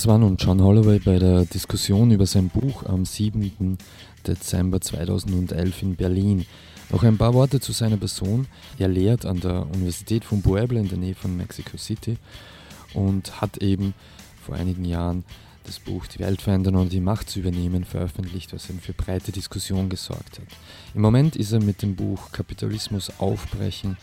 Das 0.00 0.06
war 0.06 0.16
nun 0.16 0.38
John 0.38 0.62
Holloway 0.62 0.98
bei 0.98 1.18
der 1.18 1.44
Diskussion 1.44 2.10
über 2.10 2.24
sein 2.24 2.48
Buch 2.48 2.86
am 2.86 3.04
7. 3.04 3.76
Dezember 4.26 4.80
2011 4.80 5.82
in 5.82 5.94
Berlin. 5.94 6.46
Noch 6.88 7.02
ein 7.02 7.18
paar 7.18 7.34
Worte 7.34 7.60
zu 7.60 7.72
seiner 7.72 7.98
Person. 7.98 8.46
Er 8.78 8.88
lehrt 8.88 9.26
an 9.26 9.40
der 9.40 9.66
Universität 9.66 10.24
von 10.24 10.40
Puebla 10.40 10.80
in 10.80 10.88
der 10.88 10.96
Nähe 10.96 11.14
von 11.14 11.36
Mexico 11.36 11.76
City 11.76 12.16
und 12.94 13.42
hat 13.42 13.58
eben 13.58 13.92
vor 14.42 14.54
einigen 14.54 14.86
Jahren 14.86 15.22
das 15.64 15.78
Buch 15.78 16.06
Die 16.06 16.20
Welt 16.20 16.40
verändern 16.40 16.76
und 16.76 16.94
die 16.94 17.00
Macht 17.02 17.28
zu 17.28 17.40
übernehmen 17.40 17.84
veröffentlicht, 17.84 18.54
was 18.54 18.70
eben 18.70 18.80
für 18.80 18.94
breite 18.94 19.32
Diskussion 19.32 19.90
gesorgt 19.90 20.38
hat. 20.38 20.48
Im 20.94 21.02
Moment 21.02 21.36
ist 21.36 21.52
er 21.52 21.60
mit 21.60 21.82
dem 21.82 21.94
Buch 21.94 22.32
Kapitalismus 22.32 23.12
aufbrechen 23.18 23.98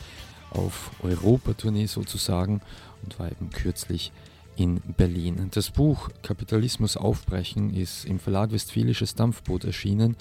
auf 0.52 0.92
Europatournee 1.02 1.88
sozusagen 1.88 2.62
und 3.02 3.18
war 3.18 3.32
eben 3.32 3.50
kürzlich 3.50 4.12
in 4.58 4.82
Berlin. 4.98 5.50
Das 5.52 5.70
Buch 5.70 6.10
Kapitalismus 6.22 6.98
aufbrechen 6.98 7.74
ist 7.74 8.06
im 8.06 8.20
Verlag 8.20 8.52
Westfälisches 8.52 9.16
Dampfboot 9.16 9.64
erschienen 9.64 10.18